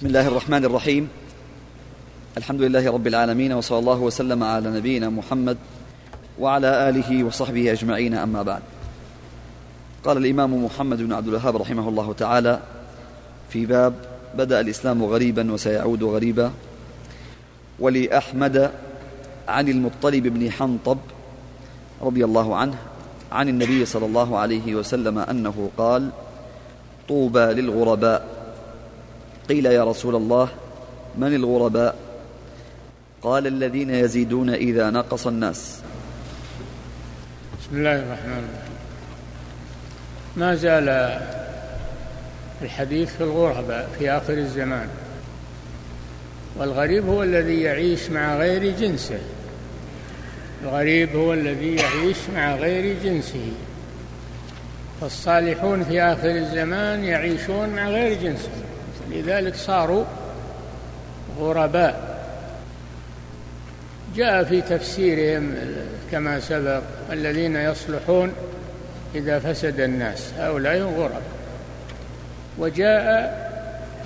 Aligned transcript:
بسم 0.00 0.08
الله 0.08 0.28
الرحمن 0.28 0.64
الرحيم. 0.64 1.08
الحمد 2.36 2.60
لله 2.62 2.90
رب 2.90 3.06
العالمين 3.06 3.52
وصلى 3.52 3.78
الله 3.78 4.00
وسلم 4.00 4.44
على 4.44 4.70
نبينا 4.70 5.10
محمد 5.12 5.56
وعلى 6.40 6.88
آله 6.88 7.24
وصحبه 7.24 7.72
أجمعين 7.72 8.14
أما 8.14 8.42
بعد. 8.42 8.62
قال 10.04 10.16
الإمام 10.16 10.64
محمد 10.64 11.02
بن 11.02 11.12
عبد 11.12 11.28
الوهاب 11.28 11.56
رحمه 11.56 11.88
الله 11.88 12.12
تعالى 12.12 12.60
في 13.50 13.66
باب 13.66 13.94
بدأ 14.34 14.60
الإسلام 14.60 15.04
غريبا 15.04 15.52
وسيعود 15.52 16.02
غريبا. 16.02 16.50
ولأحمد 17.78 18.70
عن 19.48 19.68
المطلب 19.68 20.24
بن 20.26 20.50
حنطب 20.50 20.98
رضي 22.02 22.24
الله 22.24 22.56
عنه 22.56 22.76
عن 23.32 23.48
النبي 23.48 23.84
صلى 23.84 24.06
الله 24.06 24.38
عليه 24.38 24.74
وسلم 24.74 25.18
أنه 25.18 25.70
قال 25.76 26.10
طوبى 27.08 27.46
للغرباء. 27.60 28.39
قيل 29.50 29.66
يا 29.66 29.84
رسول 29.84 30.14
الله 30.14 30.48
من 31.18 31.34
الغرباء؟ 31.34 31.96
قال 33.22 33.46
الذين 33.46 33.90
يزيدون 33.90 34.50
إذا 34.50 34.90
نقص 34.90 35.26
الناس. 35.26 35.80
بسم 37.60 37.76
الله 37.76 37.96
الرحمن 37.96 38.32
الرحيم. 38.32 38.76
ما 40.36 40.54
زال 40.54 40.88
الحديث 42.62 43.16
في 43.16 43.24
الغرباء 43.24 43.90
في 43.98 44.10
آخر 44.10 44.32
الزمان. 44.32 44.88
والغريب 46.56 47.06
هو 47.06 47.22
الذي 47.22 47.60
يعيش 47.60 48.10
مع 48.10 48.36
غير 48.36 48.76
جنسه. 48.78 49.20
الغريب 50.62 51.16
هو 51.16 51.32
الذي 51.32 51.76
يعيش 51.76 52.16
مع 52.34 52.54
غير 52.54 52.96
جنسه. 53.04 53.52
فالصالحون 55.00 55.84
في 55.84 56.02
آخر 56.02 56.30
الزمان 56.30 57.04
يعيشون 57.04 57.68
مع 57.68 57.88
غير 57.88 58.22
جنسهم 58.22 58.69
لذلك 59.10 59.54
صاروا 59.54 60.04
غرباء. 61.38 62.10
جاء 64.16 64.44
في 64.44 64.60
تفسيرهم 64.60 65.54
كما 66.10 66.40
سبق 66.40 66.82
الذين 67.12 67.56
يصلحون 67.56 68.32
إذا 69.14 69.38
فسد 69.38 69.80
الناس 69.80 70.32
هؤلاء 70.38 70.78
غرب 70.78 71.22
وجاء 72.58 73.40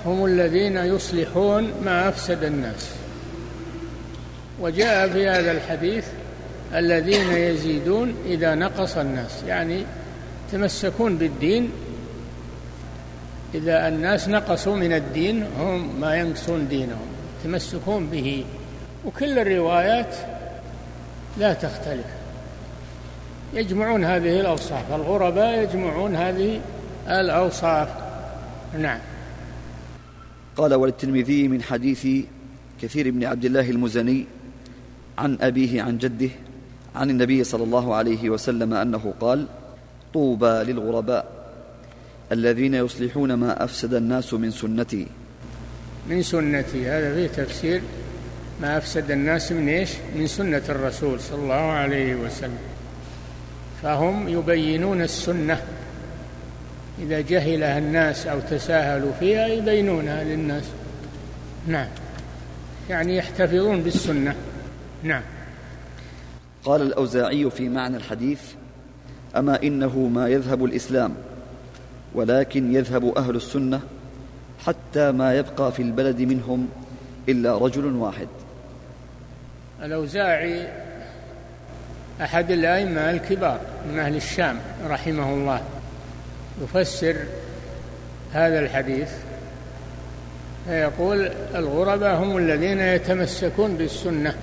هم 0.05 0.25
الذين 0.25 0.77
يصلحون 0.77 1.73
ما 1.83 2.09
أفسد 2.09 2.43
الناس. 2.43 2.89
وجاء 4.59 5.09
في 5.09 5.27
هذا 5.27 5.51
الحديث 5.51 6.05
الذين 6.75 7.31
يزيدون 7.31 8.15
إذا 8.25 8.55
نقص 8.55 8.97
الناس 8.97 9.43
يعني 9.47 9.83
يتمسكون 10.47 11.17
بالدين 11.17 11.71
إذا 13.53 13.87
الناس 13.87 14.29
نقصوا 14.29 14.75
من 14.75 14.93
الدين 14.93 15.43
هم 15.59 16.01
ما 16.01 16.15
ينقصون 16.15 16.67
دينهم 16.67 17.07
يتمسكون 17.39 18.07
به. 18.07 18.45
وكل 19.05 19.39
الروايات 19.39 20.15
لا 21.37 21.53
تختلف. 21.53 22.05
يجمعون 23.53 24.05
هذه 24.05 24.39
الأوصاف 24.39 24.93
الغرباء 24.93 25.63
يجمعون 25.63 26.15
هذه 26.15 26.61
الأوصاف. 27.07 27.89
نعم. 28.79 28.99
قال 30.57 30.73
وللترمذي 30.73 31.47
من 31.47 31.61
حديث 31.61 32.07
كثير 32.81 33.11
بن 33.11 33.23
عبد 33.23 33.45
الله 33.45 33.69
المزني 33.69 34.25
عن 35.17 35.37
أبيه 35.41 35.81
عن 35.81 35.97
جده 35.97 36.29
عن 36.95 37.09
النبي 37.09 37.43
صلى 37.43 37.63
الله 37.63 37.95
عليه 37.95 38.29
وسلم 38.29 38.73
أنه 38.73 39.13
قال 39.19 39.47
طوبى 40.13 40.63
للغرباء. 40.71 41.34
الذين 42.31 42.73
يصلحون 42.73 43.33
ما 43.33 43.63
أفسد 43.63 43.93
الناس 43.93 44.33
من 44.33 44.51
سنتي. 44.51 45.07
من 46.09 46.21
سنتي 46.21 46.89
هذا 46.89 47.15
فيه 47.15 47.43
تفسير. 47.43 47.81
ما 48.61 48.77
أفسد 48.77 49.11
الناس 49.11 49.51
من 49.51 49.69
إيش؟ 49.69 49.89
من 50.15 50.27
سنة 50.27 50.61
الرسول 50.69 51.19
صلى 51.19 51.41
الله 51.41 51.53
عليه 51.53 52.15
وسلم. 52.15 52.57
فهم 53.83 54.27
يبينون 54.27 55.01
السنة. 55.01 55.61
إذا 57.01 57.21
جهلها 57.21 57.77
الناس 57.77 58.27
أو 58.27 58.39
تساهلوا 58.39 59.11
فيها 59.19 59.47
يبينونها 59.47 60.23
للناس. 60.23 60.63
نعم. 61.67 61.87
يعني 62.89 63.17
يحتفظون 63.17 63.83
بالسنة. 63.83 64.35
نعم. 65.03 65.23
قال 66.63 66.81
الأوزاعي 66.81 67.49
في 67.49 67.69
معنى 67.69 67.97
الحديث 67.97 68.41
أما 69.35 69.63
إنه 69.63 69.99
ما 69.99 70.27
يذهب 70.27 70.65
الإسلام. 70.65 71.15
ولكن 72.15 72.75
يذهب 72.75 73.17
أهل 73.17 73.35
السنة 73.35 73.81
حتى 74.65 75.11
ما 75.11 75.35
يبقى 75.35 75.71
في 75.71 75.81
البلد 75.81 76.21
منهم 76.21 76.67
إلا 77.29 77.57
رجل 77.57 77.85
واحد. 77.95 78.27
الأوزاعي 79.83 80.67
أحد 82.21 82.51
الأئمة 82.51 83.11
الكبار 83.11 83.59
من 83.91 83.99
أهل 83.99 84.15
الشام 84.15 84.59
رحمه 84.87 85.33
الله. 85.33 85.61
يفسر 86.63 87.15
هذا 88.33 88.59
الحديث 88.59 89.09
فيقول 90.67 91.31
الغرباء 91.55 92.15
هم 92.15 92.37
الذين 92.37 92.79
يتمسكون 92.79 93.77
بالسنة. 93.77 94.35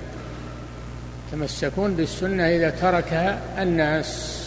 يتمسكون 1.28 1.94
بالسنة 1.94 2.48
إذا 2.48 2.70
تركها 2.70 3.38
الناس. 3.62 4.41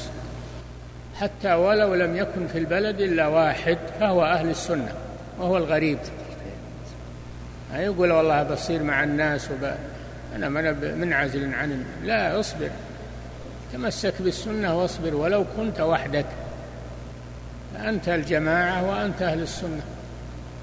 حتى 1.16 1.54
ولو 1.54 1.96
لم 1.96 2.16
يكن 2.16 2.48
في 2.48 2.58
البلد 2.58 3.02
إلا 3.02 3.28
واحد 3.28 3.78
فهو 4.00 4.26
أهل 4.26 4.50
السنة 4.50 4.94
وهو 5.40 5.58
الغريب. 5.58 6.00
ما 7.74 7.80
يقول 7.80 8.12
والله 8.12 8.44
بصير 8.44 8.84
مع 8.84 9.04
الناس 9.04 9.52
وب... 9.52 9.72
أنا 10.36 10.50
منعزل 10.96 11.54
عن 11.54 11.86
لا 12.04 12.40
اصبر. 12.40 12.70
تمسك 13.74 14.14
بالسنة 14.20 14.78
واصبر 14.78 15.16
ولو 15.16 15.46
كنت 15.58 15.82
وحدك. 15.82 16.26
فأنت 17.74 18.10
الجماعة 18.10 18.90
وأنت 18.90 19.22
أهل 19.22 19.42
السنة. 19.42 19.82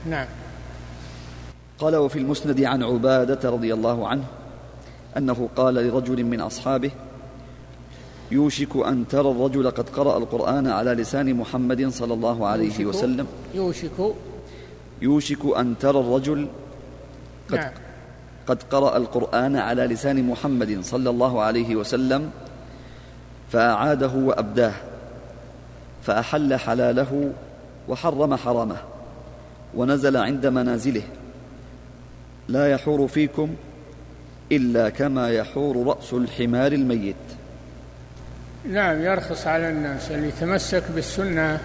نعم. 0.06 0.26
قال 1.78 1.96
وفي 1.96 2.18
المسند 2.18 2.64
عن 2.64 2.82
عبادة 2.82 3.50
رضي 3.50 3.74
الله 3.74 4.08
عنه 4.08 4.24
أنه 5.16 5.48
قال 5.56 5.74
لرجل 5.74 6.24
من 6.24 6.40
أصحابه 6.40 6.90
يوشك 8.32 8.76
أن 8.76 9.04
ترى 9.08 9.30
الرجل 9.30 9.70
قد 9.70 9.88
قرأ 9.88 10.18
القرآن 10.18 10.66
على 10.66 10.90
لسان 10.94 11.34
محمد 11.34 11.88
صلى 11.88 12.14
الله 12.14 12.46
عليه 12.46 12.80
يوشك 12.80 12.86
وسلم. 12.86 13.26
يوشك 13.54 13.98
يوشك 15.02 15.42
أن 15.56 15.74
ترى 15.80 16.00
الرجل 16.00 16.48
قد, 17.50 17.58
نعم. 17.58 17.72
قد 18.46 18.62
قرأ 18.62 18.96
القرآن 18.96 19.56
على 19.56 19.82
لسان 19.86 20.26
محمد 20.26 20.78
صلى 20.82 21.10
الله 21.10 21.40
عليه 21.40 21.76
وسلم 21.76 22.30
فأعاده 23.52 24.14
وأبداه 24.14 24.72
فأحل 26.02 26.56
حلاله 26.56 27.32
وحرم 27.88 28.36
حرامه 28.36 28.76
ونزل 29.76 30.16
عند 30.16 30.46
منازله. 30.46 31.02
لا 32.48 32.72
يحور 32.72 33.08
فيكم 33.08 33.48
إلا 34.52 34.88
كما 34.88 35.30
يحور 35.30 35.86
رأس 35.86 36.12
الحمار 36.12 36.72
الميت. 36.72 37.41
نعم 38.70 39.02
يرخص 39.02 39.46
على 39.46 39.68
الناس. 39.68 40.10
اللي 40.10 40.28
يتمسك 40.28 40.82
بالسنة 40.94 41.58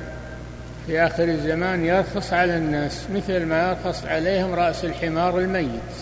في 0.88 1.02
آخر 1.02 1.24
الزمان 1.24 1.86
يرخص 1.86 2.34
على 2.34 2.58
الناس 2.58 3.08
مثل 3.16 3.46
ما 3.46 3.70
يرخص 3.70 4.06
عليهم 4.06 4.54
رأس 4.54 4.86
الحمار 4.86 5.40
الميت. 5.40 5.96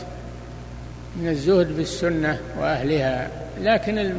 من 1.15 1.27
الزهد 1.27 1.77
بالسنة 1.77 2.39
وأهلها. 2.59 3.29
لكن 3.61 4.15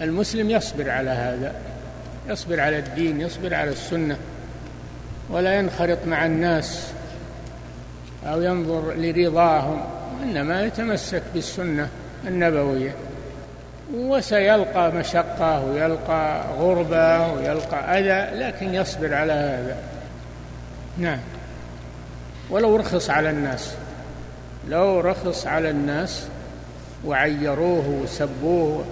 المسلم 0.00 0.50
يصبر 0.50 0.90
على 0.90 1.10
هذا. 1.10 1.52
يصبر 2.28 2.60
على 2.60 2.78
الدين 2.78 3.20
يصبر 3.20 3.54
على 3.54 3.70
السنة. 3.70 4.16
ولا 5.30 5.58
ينخرط 5.58 5.98
مع 6.06 6.26
الناس 6.26 6.92
أو 8.26 8.42
ينظر 8.42 8.94
لرضاهم. 8.96 9.80
إنما 10.22 10.62
يتمسك 10.62 11.22
بالسنة 11.34 11.88
النبوية. 12.26 12.94
وسيلقى 13.92 14.92
مشقة 14.92 15.64
ويلقى 15.64 16.44
غربة 16.58 17.32
ويلقى 17.32 17.98
أذى 17.98 18.38
لكن 18.38 18.74
يصبر 18.74 19.14
على 19.14 19.32
هذا. 19.32 19.76
نعم. 20.98 21.18
ولو 22.50 22.76
رخص 22.76 23.10
على 23.10 23.30
الناس 23.30 23.74
لو 24.68 25.00
رخص 25.00 25.46
على 25.46 25.70
الناس 25.70 26.26
وعيروه 27.04 27.88
وسبوه 27.88 28.84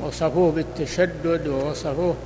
وصفوه 0.00 0.52
بالتشدد 0.52 1.46
ووصفوه 1.46 2.16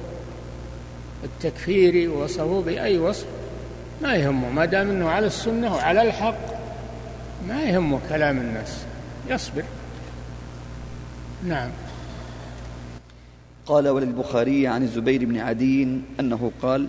بالتكفير 1.22 2.10
ووصفوه 2.10 2.62
بأي 2.62 2.98
وصف 2.98 3.26
ما 4.02 4.14
يهمه. 4.14 4.50
ما 4.50 4.64
دام 4.64 4.90
إنه 4.90 5.10
على 5.10 5.26
السنة 5.26 5.74
وعلى 5.74 6.02
الحق 6.02 6.38
ما 7.48 7.62
يهمه 7.62 8.00
كلام 8.08 8.38
الناس. 8.38 8.84
يصبر. 9.28 9.62
نعم. 11.44 11.70
قال 13.66 13.88
وللبخاري 13.88 14.66
عن 14.66 14.82
الزبير 14.82 15.24
بن 15.24 15.38
عدي 15.38 16.00
أنه 16.20 16.50
قال 16.62 16.86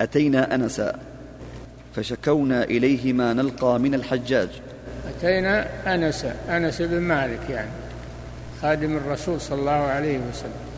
أتينا 0.00 0.54
أنسا 0.54 0.98
فشكونا 1.96 2.64
إليه 2.64 3.12
ما 3.12 3.32
نلقى 3.32 3.78
من 3.78 3.94
الحجاج. 3.94 4.48
أتينا 5.08 5.66
أنس 5.94 6.26
أنس 6.48 6.82
بن 6.82 7.00
مالك 7.00 7.50
يعني 7.50 7.70
خادم 8.62 8.96
الرسول 8.96 9.40
صلى 9.40 9.60
الله 9.60 9.72
عليه 9.72 10.18
وسلم. 10.18 10.68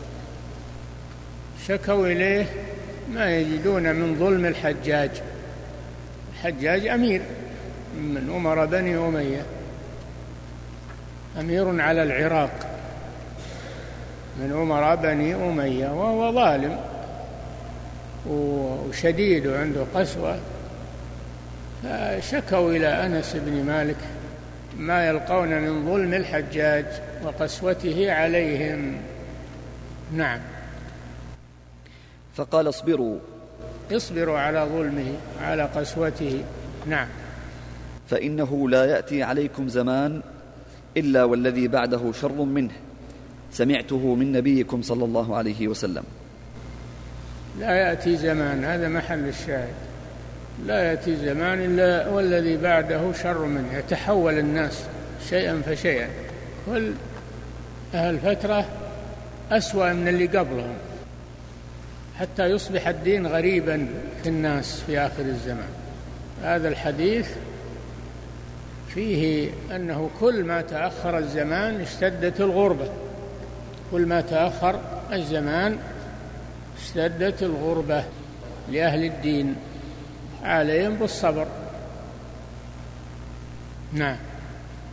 شكوا 1.67 2.07
إليه 2.07 2.45
ما 3.13 3.37
يجدون 3.37 3.95
من 3.95 4.15
ظلم 4.19 4.45
الحجاج. 4.45 5.11
الحجاج 6.33 6.87
أمير 6.87 7.21
من 7.97 8.31
أمر 8.35 8.65
بني 8.65 8.97
أمية 8.97 9.45
أمير 11.39 11.81
على 11.81 12.03
العراق. 12.03 12.80
من 14.39 14.51
أمراء 14.51 14.95
بني 14.95 15.35
أمية 15.35 15.87
وهو 15.87 16.33
ظالم 16.33 16.79
وشديد 18.27 19.47
وعنده 19.47 19.85
قسوة. 19.95 20.39
فشكوا 21.83 22.71
إلى 22.71 22.87
أنس 22.87 23.35
بن 23.35 23.63
مالك 23.65 23.97
ما 24.77 25.07
يلقون 25.07 25.61
من 25.61 25.85
ظلم 25.85 26.13
الحجاج 26.13 26.85
وقسوته 27.23 28.13
عليهم. 28.13 28.97
نعم. 30.13 30.39
فقال 32.35 32.69
اصبروا. 32.69 33.19
اصبروا 33.91 34.39
على 34.39 34.67
ظلمه 34.73 35.13
على 35.41 35.63
قسوته. 35.63 36.43
نعم. 36.87 37.07
فإنه 38.09 38.69
لا 38.69 38.85
يأتي 38.85 39.23
عليكم 39.23 39.67
زمان 39.67 40.21
إلا 40.97 41.23
والذي 41.23 41.67
بعده 41.67 42.11
شر 42.21 42.31
منه. 42.31 42.73
سمعته 43.53 44.15
من 44.15 44.31
نبيكم 44.31 44.81
صلى 44.81 45.05
الله 45.05 45.35
عليه 45.35 45.67
وسلم. 45.67 46.03
لا 47.59 47.71
يأتي 47.75 48.17
زمان 48.17 48.65
هذا 48.65 48.87
محل 48.87 49.27
الشاهد. 49.27 49.73
لا 50.65 50.83
يأتي 50.83 51.15
زمان 51.15 51.61
إلا 51.61 52.09
والذي 52.09 52.57
بعده 52.57 53.13
شر 53.23 53.45
منه 53.45 53.77
يتحول 53.77 54.39
الناس 54.39 54.83
شيئا 55.29 55.61
فشيئا. 55.65 56.09
كل 56.65 56.91
أهل 57.93 58.19
فترة 58.19 58.65
أسوأ 59.51 59.93
من 59.93 60.07
اللي 60.07 60.25
قبلهم. 60.25 60.75
حتى 62.19 62.45
يصبح 62.45 62.87
الدين 62.87 63.27
غريبا 63.27 63.87
في 64.23 64.29
الناس 64.29 64.83
في 64.87 64.99
آخر 64.99 65.23
الزمان. 65.23 65.69
هذا 66.43 66.67
الحديث 66.67 67.29
فيه 68.93 69.49
أنه 69.75 70.09
كل 70.19 70.43
ما 70.43 70.61
تأخر 70.61 71.17
الزمان 71.17 71.81
اشتدت 71.81 72.41
الغربة. 72.41 72.89
كل 73.91 74.05
ما 74.05 74.21
تأخر 74.21 74.79
الزمان 75.13 75.77
اشتدت 76.77 77.43
الغربة 77.43 78.03
لأهل 78.71 79.03
الدين 79.03 79.55
عليهم 80.43 80.95
بالصبر. 80.95 81.47
نعم. 83.93 84.17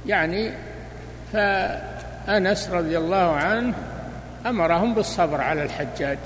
يعني 0.07 0.53
فأنس 1.33 2.69
رضي 2.69 2.99
الله 2.99 3.33
عنه 3.33 3.75
أمرهم 4.47 4.95
بالصبر 4.95 5.41
على 5.41 5.63
الحجاج. 5.63 6.19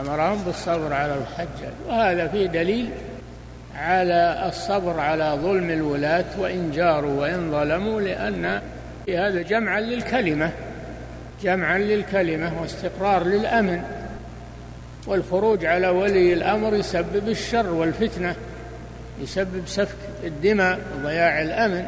أمرهم 0.00 0.42
بالصبر 0.42 0.92
على 0.92 1.14
الحجاج. 1.14 1.72
وهذا 1.88 2.28
فيه 2.28 2.46
دليل 2.46 2.90
على 3.76 4.44
الصبر 4.48 5.00
على 5.00 5.38
ظلم 5.42 5.70
الولاة 5.70 6.24
وإن 6.38 6.70
جاروا 6.70 7.20
وإن 7.20 7.50
ظلموا 7.50 8.00
لأن 8.00 8.60
هذا 9.08 9.42
جمعا 9.42 9.80
للكلمة. 9.80 10.50
جمعا 11.42 11.78
للكلمة 11.78 12.60
واستقرار 12.60 13.24
للأمن 13.24 13.82
والخروج 15.06 15.64
على 15.64 15.88
ولي 15.88 16.32
الأمر 16.32 16.74
يسبب 16.74 17.28
الشر 17.28 17.70
والفتنة 17.70 18.34
يسبب 19.22 19.62
سفك 19.66 19.96
الدماء 20.24 20.78
وضياع 20.96 21.42
الأمن 21.42 21.86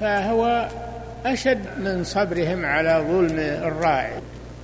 فهو 0.00 0.68
أشد 1.26 1.64
من 1.78 2.04
صبرهم 2.04 2.64
على 2.64 3.04
ظلم 3.08 3.38
الراعي. 3.38 4.12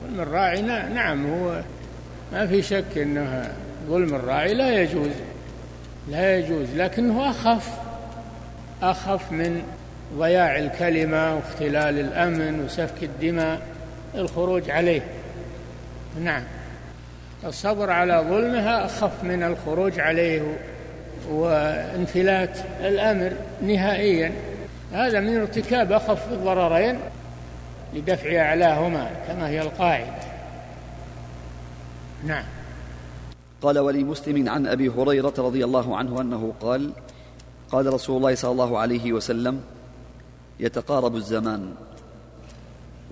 ظلم 0.04 0.20
الراعي 0.20 0.62
نعم 0.62 1.26
هو 1.26 1.60
ما 2.32 2.46
في 2.46 2.62
شك 2.62 2.98
أنه 2.98 3.50
ظلم 3.88 4.14
الراعي 4.14 4.54
لا 4.54 4.82
يجوز 4.82 5.10
لا 6.08 6.38
يجوز 6.38 6.66
لكنه 6.76 7.30
أخف 7.30 7.68
أخف 8.82 9.32
من 9.32 9.62
ضياع 10.18 10.58
الكلمة 10.58 11.36
واختلال 11.36 12.00
الأمن 12.00 12.64
وسفك 12.64 13.02
الدماء. 13.02 13.60
الخروج 14.14 14.70
عليه. 14.70 15.02
نعم. 16.20 16.42
الصبر 17.44 17.90
على 17.90 18.24
ظلمها 18.28 18.84
أخف 18.86 19.24
من 19.24 19.42
الخروج 19.42 20.00
عليه 20.00 20.56
وانفلات 21.30 22.58
الأمر 22.80 23.32
نهائيا. 23.62 24.32
هذا 24.92 25.20
من 25.20 25.36
ارتكاب 25.36 25.92
أخف 25.92 26.32
الضررين 26.32 26.98
لدفع 27.94 28.40
أعلاهما 28.40 29.10
كما 29.28 29.48
هي 29.48 29.60
القاعدة. 29.60 30.14
نعم. 32.26 32.44
قال 33.62 33.78
ولمسلم 33.78 34.48
عن 34.48 34.66
أبي 34.66 34.88
هريرة 34.88 35.34
رضي 35.38 35.64
الله 35.64 35.96
عنه 35.96 36.20
أنه 36.20 36.52
قال 36.60 36.92
قال 37.72 37.94
رسول 37.94 38.16
الله 38.16 38.34
صلى 38.34 38.52
الله 38.52 38.78
عليه 38.78 39.12
وسلم 39.12 39.60
يتقارب 40.60 41.16
الزمان. 41.16 41.74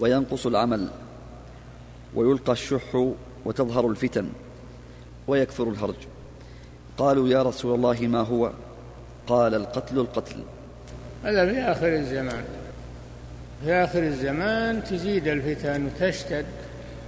وينقص 0.00 0.46
العمل 0.46 0.88
ويلقى 2.14 2.52
الشح 2.52 3.12
وتظهر 3.44 3.86
الفتن 3.86 4.28
ويكثر 5.26 5.68
الهرج. 5.68 5.94
قالوا 6.98 7.28
يا 7.28 7.42
رسول 7.42 7.74
الله 7.74 8.00
ما 8.00 8.20
هو؟ 8.20 8.52
قال 9.26 9.54
القتل 9.54 9.98
القتل. 9.98 10.42
هذا 11.24 11.52
في 11.52 11.58
آخر 11.58 11.88
الزمان. 11.88 12.44
في 13.64 13.72
آخر 13.72 14.02
الزمان 14.02 14.84
تزيد 14.84 15.28
الفتن 15.28 15.86
وتشتد. 15.86 16.46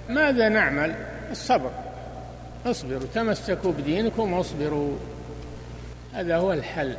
ماذا 0.09 0.49
نعمل؟ 0.49 0.95
الصبر. 1.31 1.71
اصبروا 2.65 3.07
تمسكوا 3.13 3.71
بدينكم 3.71 4.33
واصبروا. 4.33 4.97
هذا 6.13 6.37
هو 6.37 6.53
الحل. 6.53 6.95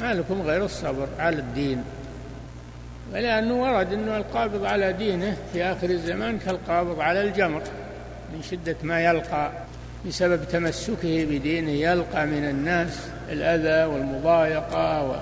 ما 0.00 0.14
لكم 0.14 0.42
غير 0.42 0.64
الصبر 0.64 1.08
على 1.18 1.36
الدين. 1.36 1.84
ولأنه 3.12 3.62
ورد 3.62 3.92
أنه 3.92 4.16
القابض 4.16 4.64
على 4.64 4.92
دينه 4.92 5.36
في 5.52 5.64
آخر 5.64 5.90
الزمان 5.90 6.38
كالقابض 6.38 7.00
على 7.00 7.22
الجمر. 7.22 7.62
من 8.34 8.42
شدة 8.42 8.76
ما 8.82 9.04
يلقى 9.04 9.52
بسبب 10.06 10.44
تمسكه 10.48 11.24
بدينه 11.24 11.70
يلقى 11.70 12.26
من 12.26 12.44
الناس 12.44 12.98
الأذى 13.28 13.94
والمضايقة 13.94 15.10
و 15.10 15.16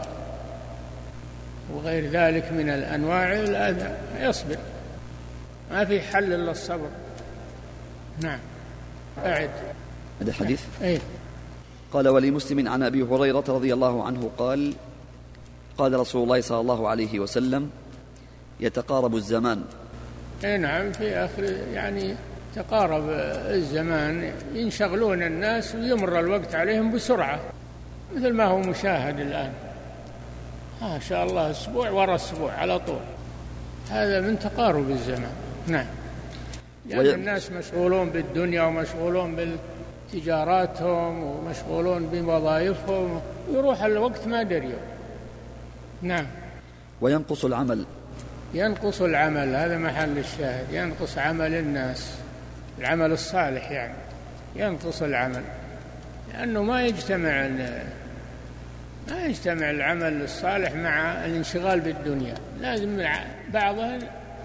وغير 1.74 2.10
ذلك 2.10 2.52
من 2.52 2.68
الأنواع 2.68 3.32
الأذى. 3.32 3.96
يصبر. 4.20 4.56
ما 5.70 5.84
في 5.84 6.00
حل 6.00 6.32
إلا 6.32 6.50
الصبر. 6.50 6.88
نعم. 8.22 8.38
أعد. 9.24 9.50
هذا 10.20 10.30
الحديث 10.30 10.62
أي 10.82 11.00
قال 11.92 12.08
ولمسلم 12.08 12.68
عن 12.68 12.82
أبي 12.82 13.02
هريرة 13.02 13.44
رضي 13.48 13.74
الله 13.74 14.04
عنه 14.04 14.30
قال 14.38 14.74
قال 15.78 16.00
رسول 16.00 16.22
الله 16.22 16.40
صلى 16.40 16.60
الله 16.60 16.88
عليه 16.88 17.18
وسلم 17.18 17.70
يتقارب 18.60 19.14
الزمان. 19.16 19.62
إي 20.44 20.56
نعم 20.56 20.92
في 20.92 21.16
آخر 21.16 21.42
يعني 21.74 22.14
تقارب 22.56 23.04
الزمان 23.50 24.32
ينشغلون 24.54 25.22
الناس 25.22 25.74
ويمر 25.74 26.20
الوقت 26.20 26.54
عليهم 26.54 26.92
بسرعة 26.92 27.40
مثل 28.16 28.32
ما 28.32 28.44
هو 28.44 28.58
مشاهد 28.58 29.20
الآن. 29.20 29.52
ما 30.82 30.98
شاء 30.98 31.24
الله 31.24 31.50
أسبوع 31.50 31.90
ورا 31.90 32.14
أسبوع 32.14 32.52
على 32.52 32.78
طول. 32.78 33.00
هذا 33.90 34.20
من 34.20 34.38
تقارب 34.38 34.90
الزمان. 34.90 35.32
نعم. 35.66 35.86
لأن 36.86 36.98
وي... 36.98 37.14
الناس 37.14 37.52
مشغولون 37.52 38.10
بالدنيا 38.10 38.62
ومشغولون 38.62 39.56
بتجاراتهم 40.12 41.22
ومشغولون 41.22 42.06
بوظائفهم 42.06 43.20
يروح 43.52 43.82
الوقت 43.82 44.26
ما 44.26 44.42
دريوا. 44.42 44.80
نعم. 46.02 46.26
وينقص 47.00 47.44
العمل. 47.44 47.84
ينقص 48.54 49.02
العمل 49.02 49.54
هذا 49.54 49.78
محل 49.78 50.18
الشاهد. 50.18 50.66
ينقص 50.72 51.18
عمل 51.18 51.54
الناس 51.54 52.14
العمل 52.78 53.12
الصالح 53.12 53.70
يعني. 53.70 53.94
ينقص 54.56 55.02
العمل 55.02 55.42
لأنه 56.32 56.62
ما 56.62 56.82
يجتمع 56.82 57.48
ما 59.10 59.26
يجتمع 59.26 59.70
العمل 59.70 60.22
الصالح 60.22 60.72
مع 60.72 61.24
الانشغال 61.24 61.80
بالدنيا. 61.80 62.34
لازم 62.60 63.06
بعضهم 63.52 63.98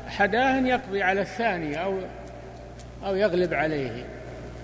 حداه 0.07 0.59
يقضي 0.59 1.03
على 1.03 1.21
الثاني 1.21 1.83
أو 1.83 1.99
أو 3.05 3.15
يغلب 3.15 3.53
عليه. 3.53 4.05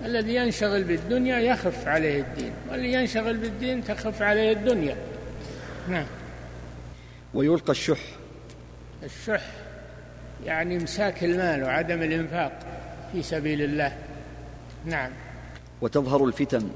الذي 0.04 0.34
ينشغل 0.34 0.84
بالدنيا 0.84 1.38
يخف 1.38 1.88
عليه 1.88 2.20
الدين 2.20 2.52
والذي 2.70 2.92
ينشغل 2.92 3.36
بالدين 3.36 3.84
تخف 3.84 4.22
عليه 4.22 4.52
الدنيا. 4.52 4.96
نعم. 5.88 6.06
ويلقى 7.34 7.70
الشح. 7.70 8.00
الشح 9.02 9.42
يعني 10.44 10.76
إمساك 10.76 11.24
المال 11.24 11.62
وعدم 11.62 12.02
الإنفاق 12.02 12.58
في 13.12 13.22
سبيل 13.22 13.62
الله. 13.62 13.96
نعم. 14.86 15.10
وتظهر 15.80 16.24
الفتن. 16.24 16.70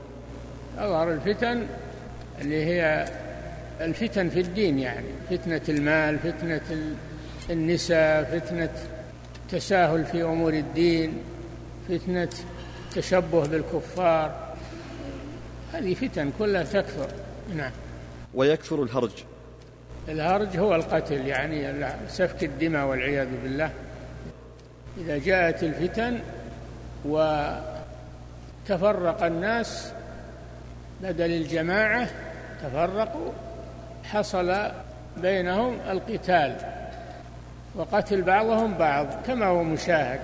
تظهر 0.76 1.12
الفتن 1.12 1.66
اللي 2.40 2.64
هي 2.64 3.08
الفتن 3.80 4.28
في 4.28 4.40
الدين 4.40 4.78
يعني 4.78 5.06
فتنة 5.30 5.60
المال 5.68 6.18
فتنة 6.18 6.94
النساء 7.50 8.24
فتنة 8.24 8.70
التساهل 9.44 10.04
في 10.04 10.22
أمور 10.22 10.52
الدين 10.52 11.18
فتنة 11.88 12.28
التشبه 12.88 13.46
بالكفار. 13.46 14.56
هذه 15.72 15.94
فتن 15.94 16.32
كلها 16.38 16.62
تكثر 16.62 17.08
نعم. 17.56 17.72
ويكثر 18.34 18.82
الهرج. 18.82 19.24
الهرج 20.08 20.56
هو 20.56 20.74
القتل 20.74 21.26
يعني 21.26 21.86
سفك 22.08 22.44
الدماء 22.44 22.86
والعياذ 22.86 23.28
بالله. 23.42 23.70
إذا 24.98 25.18
جاءت 25.18 25.62
الفتن 25.62 26.18
وتفرق 27.04 27.62
الناس 29.22 29.92
بدل 31.02 31.30
الجماعة 31.30 32.08
تفرقوا 32.62 33.32
حصل 34.04 34.70
بينهم 35.16 35.78
القتال. 35.90 36.56
وقتل 37.74 38.22
بعضهم 38.22 38.74
بعض 38.74 39.06
كما 39.26 39.46
هو 39.46 39.62
مشاهد. 39.62 40.20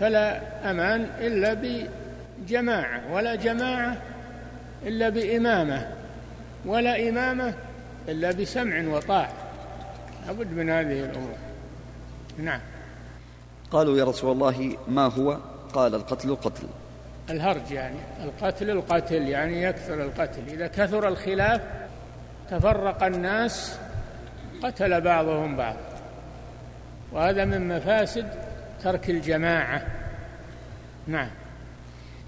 فلا 0.00 0.40
أمان 0.70 1.06
إلا 1.20 1.56
بجماعة 2.42 3.12
ولا 3.12 3.34
جماعة 3.34 3.96
إلا 4.86 5.08
بإمامة 5.08 5.86
ولا 6.66 7.08
إمامة 7.08 7.54
إلا 8.08 8.32
بسمع 8.32 8.96
وطاعة. 8.96 9.32
لابد 10.26 10.52
من 10.52 10.70
هذه 10.70 11.04
الأمور. 11.04 11.36
نعم. 12.38 12.60
قالوا 13.70 13.98
يا 13.98 14.04
رسول 14.04 14.32
الله 14.32 14.76
ما 14.88 15.06
هو؟ 15.06 15.38
قال 15.74 15.94
القتل 15.94 16.28
القتل 16.28 16.66
الهرج 17.30 17.70
يعني. 17.70 17.98
القتل 18.24 18.70
القتل 18.70 19.28
يعني 19.28 19.62
يكثر 19.62 20.02
القتل. 20.02 20.42
إذا 20.48 20.66
كثر 20.66 21.08
الخلاف 21.08 21.60
تفرق 22.50 23.02
الناس 23.02 23.78
قتل 24.62 25.00
بعضهم 25.00 25.56
بعض. 25.56 25.76
وهذا 27.12 27.44
من 27.44 27.68
مفاسد 27.68 28.26
ترك 28.84 29.10
الجماعة. 29.10 29.86
نعم. 31.06 31.30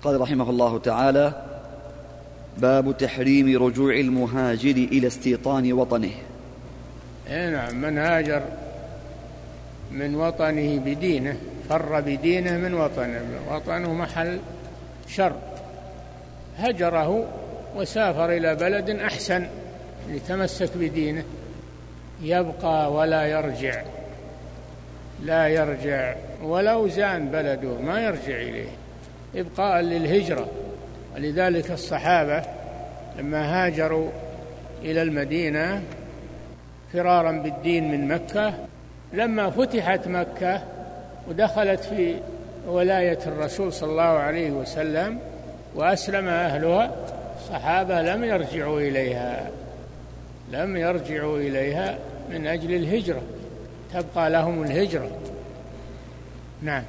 قال 0.02 0.20
رحمه 0.20 0.50
الله 0.50 0.78
تعالى 0.78 1.57
باب 2.58 2.96
تحريم 2.96 3.62
رجوع 3.62 3.94
المهاجر 3.94 4.70
إلى 4.70 5.06
استيطان 5.06 5.72
وطنه. 5.72 6.10
اي 7.30 7.50
نعم 7.50 7.74
من 7.80 7.98
هاجر 7.98 8.42
من 9.92 10.14
وطنه 10.14 10.78
بدينه 10.78 11.36
فر 11.68 12.00
بدينه 12.00 12.56
من 12.56 12.74
وطنه 12.74 13.20
وطنه 13.50 13.94
محل 13.94 14.38
شر. 15.08 15.32
هجره 16.58 17.28
وسافر 17.76 18.32
إلى 18.32 18.54
بلد 18.54 18.90
أحسن 18.90 19.46
لتمسك 20.10 20.76
بدينه. 20.76 21.24
يبقى 22.22 22.92
ولا 22.92 23.26
يرجع 23.26 23.82
لا 25.22 25.48
يرجع 25.48 26.14
ولو 26.42 26.88
زان 26.88 27.28
بلده 27.28 27.80
ما 27.80 28.00
يرجع 28.00 28.36
إليه. 28.36 28.68
إبقاء 29.36 29.80
للهجرة. 29.80 30.48
ولذلك 31.18 31.70
الصحابة 31.70 32.42
لما 33.18 33.66
هاجروا 33.66 34.10
إلى 34.82 35.02
المدينة 35.02 35.82
فرارا 36.92 37.32
بالدين 37.32 37.90
من 37.90 38.08
مكة 38.08 38.54
لما 39.12 39.50
فتحت 39.50 40.08
مكة 40.08 40.62
ودخلت 41.28 41.84
في 41.84 42.14
ولاية 42.66 43.18
الرسول 43.26 43.72
صلى 43.72 43.90
الله 43.90 44.02
عليه 44.02 44.50
وسلم 44.50 45.18
وأسلم 45.74 46.28
أهلها 46.28 46.90
الصحابة 47.36 48.02
لم 48.02 48.24
يرجعوا 48.24 48.80
إليها 48.80 49.50
لم 50.52 50.76
يرجعوا 50.76 51.38
إليها 51.38 51.98
من 52.30 52.46
أجل 52.46 52.74
الهجرة 52.74 53.22
تبقى 53.94 54.30
لهم 54.30 54.62
الهجرة. 54.62 55.10
نعم. 56.62 56.82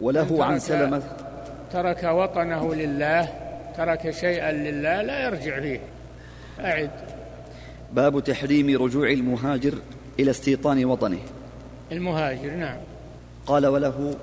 وله 0.00 0.44
عن 0.44 0.58
سلمة. 0.58 1.02
ترك 1.72 2.04
وطنه 2.04 2.74
لله 2.74 3.39
ترك 3.76 4.10
شيئا 4.10 4.52
لله 4.52 5.02
لا 5.02 5.24
يرجع 5.24 5.60
فيه. 5.60 5.80
أعد. 6.60 6.90
باب 7.92 8.24
تحريم 8.24 8.82
رجوع 8.82 9.10
المهاجر 9.10 9.74
إلى 10.20 10.30
استيطان 10.30 10.84
وطنه. 10.84 11.18
المهاجر 11.92 12.50
نعم. 12.50 12.76
قال 13.46 13.66
وله 13.66 14.16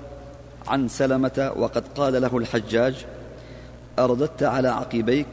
عن 0.66 0.88
سلمة 0.88 1.52
وقد 1.56 1.88
قال 1.88 2.22
له 2.22 2.38
الحجاج 2.38 3.06
أرددت 3.98 4.42
على 4.42 4.68
عقبيك 4.68 5.26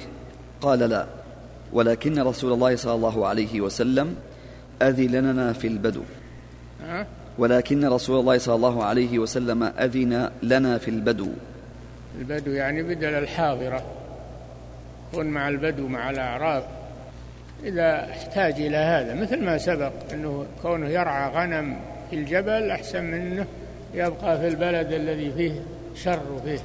قال 0.62 0.80
لا 0.80 1.06
ولكن 1.74 2.20
رسول 2.20 2.54
الله 2.54 2.76
صلى 2.76 2.94
الله 2.94 3.28
عليه 3.28 3.62
وسلم 3.62 4.16
أذن 4.82 5.12
لنا 5.12 5.54
في 5.54 5.68
البدو. 5.68 6.04
ولكن 7.38 7.86
رسول 7.86 8.20
الله 8.20 8.38
صلى 8.38 8.56
الله 8.56 8.84
عليه 8.84 9.20
وسلم 9.20 9.64
أذن 9.64 10.30
لنا 10.44 10.78
في 10.78 10.88
البدو. 10.88 11.30
البدو 12.20 12.52
يعني 12.52 12.84
بدل 12.84 13.14
الحاضرة. 13.14 13.84
كن 15.14 15.26
مع 15.26 15.50
البدو 15.50 15.88
مع 15.88 16.10
الأعراب 16.10 16.64
إذا 17.64 18.10
احتاج 18.10 18.54
إلى 18.54 18.78
هذا 18.78 19.14
مثل 19.14 19.44
ما 19.44 19.58
سبق 19.58 19.92
أنه 20.14 20.46
كونه 20.62 20.90
يرعى 20.90 21.32
غنم 21.32 21.78
في 22.10 22.16
الجبل 22.16 22.72
أحسن 22.72 23.04
منه 23.04 23.46
يبقى 23.94 24.40
في 24.40 24.48
البلد 24.48 24.92
الذي 24.92 25.32
فيه 25.32 25.62
شر 25.96 26.22
وفيه. 26.36 26.60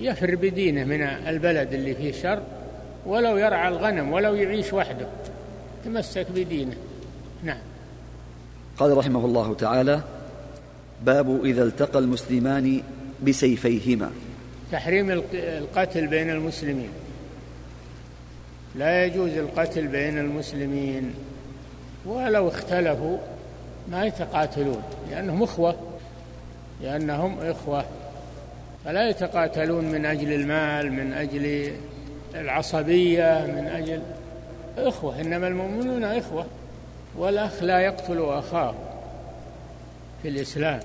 يفر 0.00 0.34
بدينه 0.34 0.84
من 0.84 1.02
البلد 1.02 1.72
اللي 1.72 1.94
فيه 1.94 2.12
شر 2.12 2.42
ولو 3.06 3.36
يرعى 3.36 3.68
الغنم 3.68 4.12
ولو 4.12 4.34
يعيش 4.34 4.72
وحده 4.72 5.06
تمسك 5.84 6.26
بدينه. 6.34 6.74
نعم. 7.42 7.58
قال 8.78 8.96
رحمه 8.96 9.24
الله 9.24 9.54
تعالى 9.54 10.00
باب 11.02 11.44
إذا 11.44 11.62
التقى 11.62 11.98
المسلمان 11.98 12.82
بسيفيهما. 13.22 14.10
تحريم 14.72 15.10
القتل 15.34 16.06
بين 16.06 16.30
المسلمين. 16.30 16.88
لا 18.78 19.04
يجوز 19.04 19.30
القتل 19.30 19.86
بين 19.86 20.18
المسلمين 20.18 21.14
ولو 22.06 22.48
اختلفوا 22.48 23.18
ما 23.88 24.04
يتقاتلون 24.04 24.82
لأنهم 25.10 25.42
إخوة 25.42 25.76
لأنهم 26.82 27.40
إخوة 27.40 27.84
فلا 28.84 29.08
يتقاتلون 29.08 29.84
من 29.84 30.06
أجل 30.06 30.32
المال 30.32 30.92
من 30.92 31.12
أجل 31.12 31.72
العصبية 32.34 33.46
من 33.46 33.66
أجل 33.66 34.02
إخوة 34.78 35.20
إنما 35.20 35.48
المؤمنون 35.48 36.04
إخوة 36.04 36.46
والأخ 37.16 37.62
لا 37.62 37.80
يقتل 37.80 38.24
أخاه 38.24 38.74
في 40.22 40.28
الإسلام. 40.28 40.80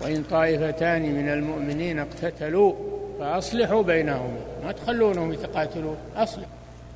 وإن 0.00 0.22
طائفتان 0.30 1.02
من 1.02 1.28
المؤمنين 1.28 1.98
اقتتلوا 1.98 2.74
فأصلحوا 3.18 3.82
بينهما 3.82 4.40
ما 4.64 4.72
تخلونهم 4.72 5.32
يتقاتلون 5.32 5.96
أصلح. 6.16 6.46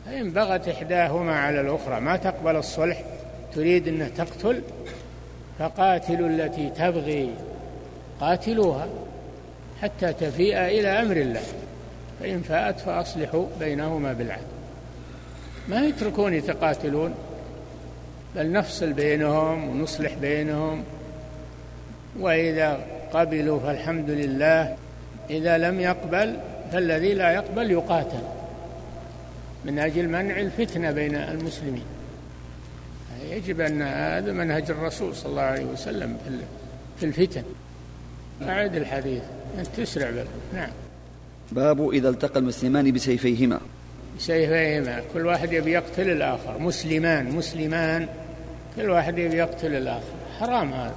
فإن 0.06 0.30
بغت 0.30 0.68
إحداهما 0.68 1.40
على 1.40 1.60
الأخرى 1.60 2.00
ما 2.00 2.16
تقبل 2.16 2.56
الصلح 2.56 3.02
تريد 3.54 3.88
أن 3.88 4.10
تقتل 4.16 4.62
فقاتلوا 5.58 6.28
التي 6.28 6.70
تبغي 6.70 7.30
قاتلوها 8.20 8.86
حتى 9.82 10.12
تفيء 10.12 10.58
إلى 10.58 10.88
أمر 10.88 11.16
الله. 11.16 11.40
فإن 12.20 12.42
فاءت 12.42 12.80
فأصلحوا 12.80 13.46
بينهما 13.60 14.12
بالعدل. 14.12 14.42
ما 15.68 15.86
يتركون 15.86 16.34
يتقاتلون 16.34 17.14
بل 18.36 18.52
نفصل 18.52 18.92
بينهم 18.92 19.68
ونصلح 19.68 20.14
بينهم. 20.14 20.84
وإذا 22.20 22.80
قبلوا 23.12 23.60
فالحمد 23.60 24.10
لله 24.10 24.76
إذا 25.30 25.58
لم 25.58 25.80
يقبل 25.80 26.36
فالذي 26.72 27.14
لا 27.14 27.30
يقبل 27.30 27.70
يقاتل. 27.70 28.35
من 29.66 29.78
أجل 29.78 30.08
منع 30.08 30.40
الفتنة 30.40 30.90
بين 30.90 31.14
المسلمين. 31.14 31.85
يجب 33.30 33.61
أن 33.61 33.82
هذا 33.82 34.32
منهج 34.32 34.70
الرسول 34.70 35.14
صلى 35.14 35.30
الله 35.30 35.42
عليه 35.42 35.64
وسلم 35.64 36.16
في 37.00 37.06
الفتن. 37.06 37.42
أعد 38.42 38.76
الحديث. 38.76 39.23
أنت 39.58 39.66
تسرع 39.66 40.11
بل. 40.11 40.25
نعم. 40.54 40.70
باب 41.52 41.90
إذا 41.90 42.08
التقى 42.08 42.40
المسلمان 42.40 42.92
بسيفيهما. 42.92 43.61
بسيفيهما. 44.18 45.02
كل 45.14 45.26
واحد 45.26 45.52
يبي 45.52 45.73
يقتل 45.73 46.11
الآخر. 46.11 46.58
مسلمان 46.58 47.30
مسلمان. 47.30 48.08
كل 48.76 48.90
واحد 48.90 49.18
يبي 49.18 49.37
يقتل 49.37 49.75
الآخر. 49.75 50.14
حرام 50.40 50.73
هذا. 50.73 50.94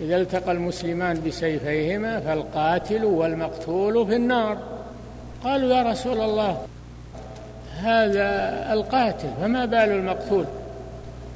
إذا 0.00 0.16
التقى 0.16 0.52
المسلمان 0.52 1.22
بسيفيهما 1.26 2.20
فالقاتل 2.20 3.04
والمقتول 3.04 4.06
في 4.06 4.16
النار. 4.16 4.58
قالوا 5.44 5.74
يا 5.74 5.82
رسول 5.82 6.20
الله 6.20 6.66
هذا 7.84 8.72
القاتل 8.72 9.28
فما 9.40 9.64
بال 9.64 9.78
المقتول؟ 9.78 10.44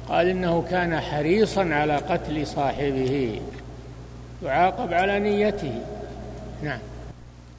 قال 0.09 0.27
إنه 0.27 0.65
كان 0.69 0.99
حريصا 0.99 1.61
على 1.61 1.95
قتل 1.95 2.47
صاحبه 2.47 3.41
يعاقب 4.43 4.93
على 4.93 5.19
نيته. 5.19 5.81
نعم. 6.63 6.79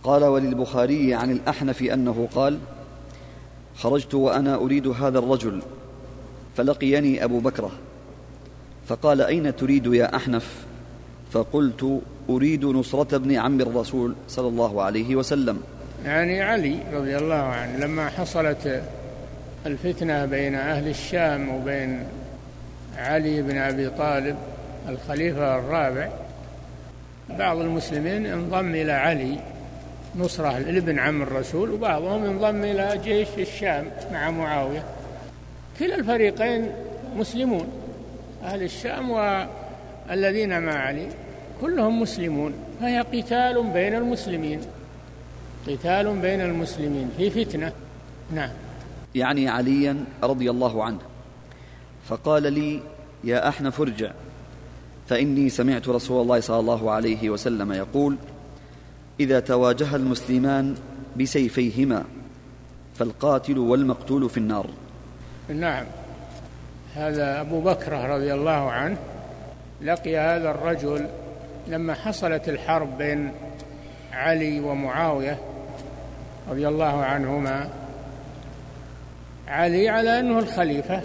قال 0.05 0.25
وللبخاري 0.25 1.15
عن 1.15 1.31
الأحنف 1.31 1.83
أنه 1.83 2.29
قال 2.35 2.59
خرجت 3.77 4.15
وأنا 4.15 4.55
أريد 4.55 4.89
هذا 4.89 5.19
الرجل 5.19 5.63
فلقيني 6.57 7.25
أبو 7.25 7.39
بكرة. 7.39 7.71
فقال 8.87 9.21
أين 9.21 9.57
تريد 9.57 9.87
يا 9.87 10.17
أحنف؟ 10.17 10.65
فقلت 11.33 12.01
أريد 12.31 12.65
نصرة 12.65 13.17
ابن 13.17 13.37
عم 13.37 13.61
الرسول 13.61 14.15
صلى 14.29 14.49
الله 14.49 14.83
عليه 14.83 15.17
وسلم. 15.17 15.61
يعني 16.05 16.43
علي 16.43 16.79
رضي 16.93 17.17
الله 17.17 17.35
عنه 17.35 17.77
لما 17.77 18.09
حصلت 18.09 18.83
الفتنة 19.67 20.25
بين 20.25 20.55
أهل 20.55 20.89
الشام 20.89 21.49
وبين 21.49 22.05
علي 22.99 23.43
بن 23.43 23.59
أبي 23.59 23.91
طالب 23.91 24.37
الخليفة 24.89 25.59
الرابع 25.59 26.09
بعض 27.39 27.59
المسلمين 27.59 28.27
انضم 28.27 28.75
إلى 28.75 28.93
علي 28.93 29.39
نصرة 30.17 30.59
لابن 30.59 30.99
عم 30.99 31.23
الرسول 31.23 31.71
وبعضهم 31.71 32.25
انضم 32.25 32.65
إلى 32.65 33.01
جيش 33.05 33.29
الشام 33.39 33.87
مع 34.13 34.31
معاوية. 34.31 34.85
كلا 35.79 35.95
الفريقين 35.95 36.71
مسلمون 37.17 37.69
أهل 38.45 38.63
الشام 38.63 39.11
والذين 39.11 40.63
مع 40.63 40.73
علي 40.73 41.09
كلهم 41.61 42.01
مسلمون 42.01 42.55
فهي 42.81 43.01
قتال 43.01 43.63
بين 43.63 43.95
المسلمين. 43.95 44.61
قتال 45.69 46.19
بين 46.21 46.41
المسلمين. 46.41 47.11
في 47.17 47.31
فتنة. 47.31 47.73
نعم. 48.35 48.51
يعني 49.15 49.49
عليا 49.49 50.05
رضي 50.23 50.51
الله 50.51 50.85
عنه. 50.85 50.99
فقال 52.09 52.53
لي 52.53 52.81
يا 53.25 53.49
أحنف 53.49 53.81
ارجع 53.81 54.11
فإني 55.09 55.49
سمعت 55.49 55.89
رسول 55.89 56.23
الله 56.23 56.41
صلى 56.41 56.61
الله 56.61 56.91
عليه 56.91 57.31
وسلم 57.31 57.73
يقول 57.73 58.17
إذا 59.21 59.41
تواجه 59.41 59.97
المسلمان 59.97 60.75
بسيفيهما 61.17 62.05
فالقاتل 62.95 63.59
والمقتول 63.59 64.31
في 64.31 64.37
النار. 64.37 64.67
نعم. 65.49 65.85
هذا 66.95 67.41
أبو 67.41 67.61
بكر 67.61 67.93
رضي 68.11 68.35
الله 68.35 68.71
عنه 68.71 68.97
لقي 69.83 70.17
هذا 70.17 70.51
الرجل 70.51 71.07
لما 71.69 71.95
حصلت 71.95 72.49
الحرب 72.49 72.99
بين 72.99 73.33
علي 74.13 74.61
ومعاوية 74.61 75.39
رضي 76.49 76.69
الله 76.69 77.05
عنهما 77.05 77.69
علي 79.49 79.89
على 79.89 80.21
أنه 80.21 80.39
الخليفة 80.39 81.01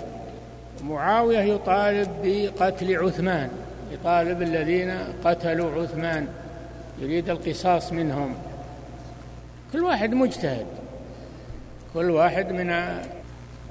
معاوية 0.83 1.39
يطالب 1.39 2.09
بقتل 2.23 3.05
عثمان 3.05 3.49
يطالب 3.91 4.41
الذين 4.41 4.97
قتلوا 5.23 5.83
عثمان 5.83 6.27
يريد 6.99 7.29
القصاص 7.29 7.93
منهم. 7.93 8.35
كل 9.73 9.83
واحد 9.83 10.13
مجتهد 10.13 10.65
كل 11.93 12.09
واحد 12.11 12.51
من 12.51 12.99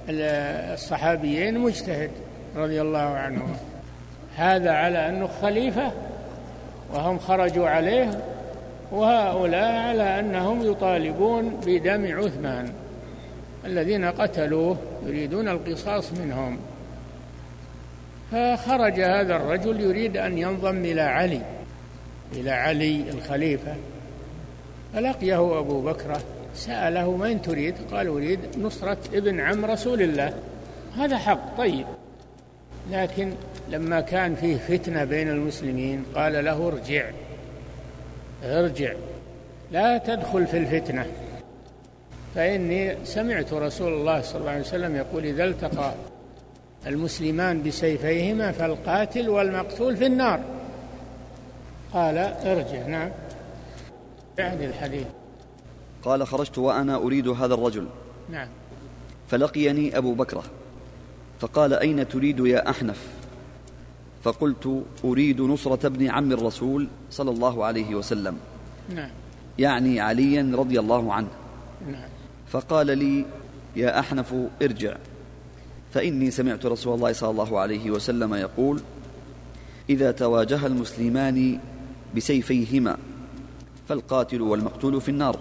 الصحابيين 0.09 1.59
مجتهد 1.59 2.11
رضي 2.57 2.81
الله 2.81 2.99
عنهم. 2.99 3.57
هذا 4.37 4.73
على 4.73 5.09
أنه 5.09 5.29
خليفة 5.43 5.93
وهم 6.93 7.19
خرجوا 7.19 7.69
عليه 7.69 8.11
وهؤلاء 8.93 9.89
على 9.89 10.21
أنهم 10.21 10.71
يطالبون 10.71 11.61
بدم 11.67 12.17
عثمان 12.19 12.73
الذين 13.65 14.05
قتلوه 14.05 14.77
يريدون 15.07 15.49
القصاص 15.49 16.13
منهم. 16.13 16.59
فخرج 18.33 19.01
هذا 19.01 19.37
الرجل 19.37 19.81
يريد 19.81 20.17
أن 20.17 20.39
ينضم 20.39 20.85
إلى 20.85 21.01
علي 21.01 21.41
إلى 22.33 22.51
علي 22.51 23.11
الخليفة. 23.11 23.75
فلقيه 24.95 25.59
أبو 25.59 25.81
بكر 25.83 26.17
سأله 26.55 27.17
من 27.17 27.43
تريد؟ 27.43 27.75
قال 27.93 28.07
أريد 28.07 28.41
نصرة 28.59 28.99
ابن 29.15 29.41
عم 29.41 29.65
رسول 29.65 30.03
الله. 30.03 30.35
هذا 30.97 31.19
حق 31.19 31.57
طيب. 31.57 31.87
لكن 32.91 33.33
لما 33.71 34.01
كان 34.01 34.35
فيه 34.35 34.57
فتنة 34.57 35.05
بين 35.05 35.29
المسلمين 35.29 36.05
قال 36.15 36.45
له 36.45 36.69
ارجع. 36.69 37.05
ارجع 38.45 38.93
لا 39.73 39.99
تدخل 39.99 40.47
في 40.47 40.59
الفتنة. 40.59 41.07
فإني 42.35 42.97
سمعت 43.05 43.53
رسول 43.53 43.93
الله 43.93 44.21
صلى 44.23 44.41
الله 44.41 44.51
عليه 44.51 44.61
وسلم 44.61 44.97
يقول 44.97 45.25
إذا 45.25 45.45
التقى 45.45 45.93
المسلمان 46.87 47.63
بسيفيهما 47.63 48.53
فالقاتل 48.53 49.29
والمقتول 49.29 49.97
في 49.97 50.07
النار. 50.07 50.41
قال 51.93 52.19
ارجع. 52.19 52.87
نعم. 52.87 53.11
بعد 54.39 54.63
الحديث. 54.63 55.07
قال 56.03 56.27
خرجت 56.27 56.59
وأنا 56.59 56.97
أريد 56.97 57.29
هذا 57.29 57.55
الرجل. 57.55 57.87
نعم. 58.31 58.49
فلقيني 59.29 59.99
أبو 59.99 60.15
بكرة. 60.15 60.43
فقال 61.41 61.75
أين 61.75 62.09
تريد 62.09 62.47
يا 62.47 62.71
أحنف؟ 62.71 63.14
فقلت 64.25 64.85
أريد 65.05 65.41
نصرة 65.41 65.87
ابن 65.87 66.11
عم 66.11 66.33
الرسول 66.33 66.89
صلى 67.11 67.31
الله 67.31 67.65
عليه 67.65 67.95
وسلم. 67.95 68.37
نعم. 68.95 69.11
يعني 69.59 70.01
عليا 70.01 70.53
رضي 70.55 70.81
الله 70.81 71.13
عنه. 71.13 71.29
نعم. 71.93 72.09
فقال 72.49 72.99
لي 72.99 73.25
يا 73.77 73.99
أحنف 73.99 74.35
ارجع. 74.63 74.97
فإني 75.93 76.31
سمعت 76.31 76.67
رسول 76.67 76.95
الله 76.95 77.13
صلى 77.13 77.31
الله 77.31 77.59
عليه 77.59 77.91
وسلم 77.91 78.35
يقول 78.35 78.81
إذا 79.91 80.11
تواجه 80.11 80.67
المسلمان 80.67 81.59
بسيفيهما 82.17 82.97
فالقاتل 83.89 84.43
والمقتول 84.43 85.01
في 85.01 85.09
النار. 85.09 85.39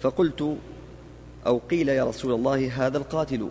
فقلت 0.00 0.56
أو 1.46 1.58
قيل 1.58 1.88
يا 1.88 2.04
رسول 2.04 2.34
الله 2.34 2.86
هذا 2.86 2.98
القاتل؟ 2.98 3.48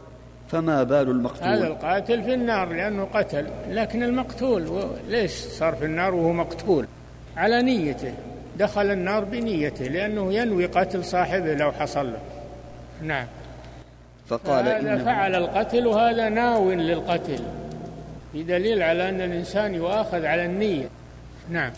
فما 0.48 0.84
بال 0.84 1.10
المقتول؟ 1.10 1.48
هذا 1.48 1.68
القاتل 1.68 2.24
في 2.24 2.34
النار 2.34 2.74
لأنه 2.74 3.08
قتل 3.14 3.48
لكن 3.70 4.04
المقتول 4.04 4.88
ليش 5.08 5.32
صار 5.32 5.76
في 5.76 5.86
النار 5.86 6.16
وهو 6.16 6.34
مقتول؟ 6.34 6.88
على 7.38 7.62
نيته. 7.62 8.14
دخل 8.58 8.92
النار 8.92 9.24
بنيته 9.24 9.86
لأنه 9.86 10.34
ينوي 10.34 10.66
قتل 10.66 11.04
صاحبه 11.04 11.54
لو 11.54 11.72
حصل 11.72 12.06
له. 12.06 12.20
نعم. 13.02 13.28
فقال 14.28 14.68
هذا 14.68 15.04
فعل 15.04 15.36
القتل 15.36 15.88
وهذا 15.88 16.30
ناو 16.30 16.72
للقتل 16.72 17.40
بدليل 18.34 18.84
على 18.84 19.10
أن 19.10 19.22
الإنسان 19.22 19.76
يؤاخذ 19.76 20.26
على 20.26 20.46
النية. 20.46 20.90
نعم. 21.50 21.72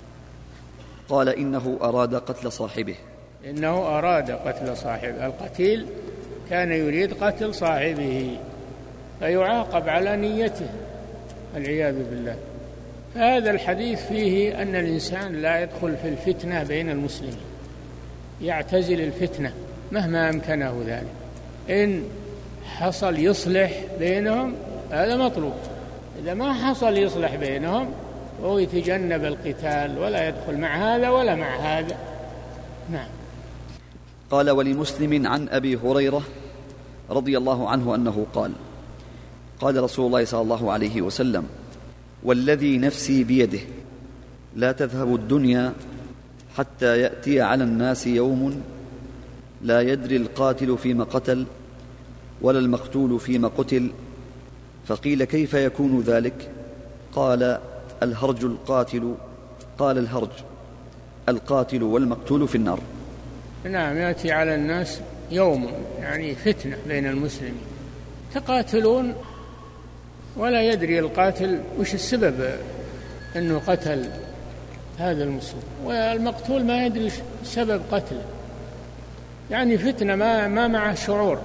قال 1.09 1.29
إنه 1.29 1.77
أراد 1.81 2.15
قتل 2.15 2.51
صاحبه. 2.51 2.95
إنه 3.45 3.97
أراد 3.97 4.31
قتل 4.31 4.77
صاحبه 4.77 5.25
القتيل 5.25 5.85
كان 6.49 6.71
يريد 6.71 7.13
قتل 7.23 7.53
صاحبه. 7.55 8.37
فيعاقب 9.19 9.89
على 9.89 10.17
نيته 10.17 10.69
والعياذ 11.55 11.95
بالله. 12.09 12.35
فهذا 13.15 13.51
الحديث 13.51 14.05
فيه 14.05 14.61
أن 14.61 14.75
الإنسان 14.75 15.33
لا 15.41 15.63
يدخل 15.63 15.97
في 15.97 16.07
الفتنة 16.09 16.63
بين 16.63 16.89
المسلمين 16.89 17.37
يعتزل 18.41 19.01
الفتنة 19.01 19.53
مهما 19.91 20.29
أمكنه 20.29 20.83
ذلك. 20.87 21.07
إن 21.69 22.03
حصل 22.65 23.19
يصلح 23.19 23.71
بينهم 23.99 24.55
هذا 24.91 25.17
مطلوب 25.17 25.53
إذا 26.23 26.33
ما 26.33 26.53
حصل 26.53 26.97
يصلح 26.97 27.35
بينهم 27.35 27.91
وهو 28.41 28.59
يتجنب 28.59 29.25
القتال 29.25 29.99
ولا 29.99 30.27
يدخل 30.27 30.57
مع 30.57 30.95
هذا 30.95 31.09
ولا 31.09 31.35
مع 31.35 31.55
هذا. 31.55 31.97
نعم. 32.91 33.07
قال 34.31 34.49
ولمسلم 34.49 35.27
عن 35.27 35.49
أبي 35.49 35.75
هريرة 35.75 36.21
رضي 37.09 37.37
الله 37.37 37.69
عنه 37.69 37.95
أنه 37.95 38.25
قال 38.33 38.51
قال 39.59 39.83
رسول 39.83 40.05
الله 40.05 40.25
صلى 40.25 40.41
الله 40.41 40.71
عليه 40.71 41.01
وسلم 41.01 41.47
والذي 42.23 42.77
نفسي 42.77 43.23
بيده 43.23 43.59
لا 44.55 44.71
تذهب 44.71 45.15
الدنيا 45.15 45.73
حتى 46.57 46.99
يأتي 46.99 47.41
على 47.41 47.63
الناس 47.63 48.07
يوم 48.07 48.61
لا 49.61 49.81
يدري 49.81 50.15
القاتل 50.15 50.77
فيما 50.77 51.03
قتل 51.03 51.45
ولا 52.41 52.59
المقتول 52.59 53.19
فيما 53.19 53.47
قتل 53.47 53.89
فقيل 54.87 55.23
كيف 55.23 55.53
يكون 55.53 56.01
ذلك؟ 56.01 56.51
قال 57.13 57.59
الهرج 58.03 58.45
القاتل 58.45 59.15
قال 59.77 59.97
الهرج 59.97 60.29
القاتل 61.29 61.83
والمقتول 61.83 62.47
في 62.47 62.55
النار. 62.55 62.79
نعم 63.63 63.97
يأتي 63.97 64.31
على 64.31 64.55
الناس 64.55 64.99
يوم 65.31 65.67
يعني 65.99 66.35
فتنة 66.35 66.77
بين 66.87 67.05
المسلمين. 67.05 67.61
تقاتلون 68.33 69.15
ولا 70.39 70.61
يدري 70.61 70.99
القاتل 70.99 71.59
وش 71.79 71.93
السبب 71.93 72.49
أنه 73.35 73.61
قتل 73.67 74.09
هذا 74.99 75.23
المسلم. 75.23 75.63
والمقتول 75.83 76.65
ما 76.65 76.85
يدري 76.85 77.11
سبب 77.43 77.81
قتله. 77.91 78.23
يعني 79.51 79.77
فتنة 79.77 80.15
ما 80.15 80.47
ما 80.47 80.67
معه 80.67 80.95
شعور. 80.95 81.39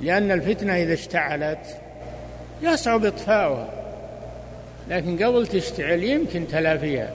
لأن 0.00 0.30
الفتنة 0.30 0.76
إذا 0.76 0.94
اشتعلت 0.94 1.80
يصعب 2.62 3.04
إطفاؤها. 3.04 3.68
لكن 4.90 5.24
قبل 5.24 5.46
تشتعل 5.46 6.02
يمكن 6.02 6.48
تلافيها. 6.48 7.10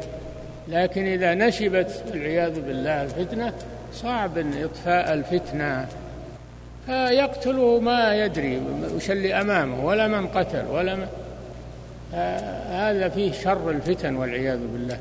لكن 0.68 1.06
إذا 1.06 1.34
نشبت 1.34 2.04
والعياذ 2.12 2.62
بالله 2.62 3.04
الفتنة 3.04 3.54
صعب 3.94 4.38
إطفاء 4.38 5.14
الفتنة 5.14 5.88
فيقتل 6.86 7.80
ما 7.82 8.15
يدري 8.26 8.62
وش 8.96 9.12
اللي 9.12 9.34
أمامه 9.41 9.86
ولا 9.86 10.08
من 10.08 10.28
قتل 10.28 10.65
ولا 10.65 10.96
من 10.96 11.08
هذا 12.72 13.10
فيه 13.10 13.32
شر 13.32 13.70
الفتن 13.70 14.15
والعياذ 14.15 14.60
بالله. 14.60 15.00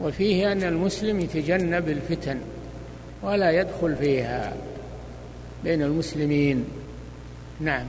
وفيه 0.00 0.52
أن 0.52 0.62
المسلم 0.62 1.20
يتجنب 1.20 1.88
الفتن 1.88 2.38
ولا 3.22 3.50
يدخل 3.50 3.96
فيها 3.96 4.52
بين 5.64 5.82
المسلمين. 5.82 6.64
نعم. 7.60 7.86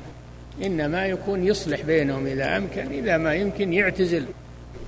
إنما 0.63 1.05
يكون 1.05 1.47
يصلح 1.47 1.81
بينهم 1.81 2.25
إذا 2.25 2.57
أمكن 2.57 2.87
إذا 2.91 3.17
ما 3.17 3.33
يمكن 3.33 3.73
يعتزل 3.73 4.25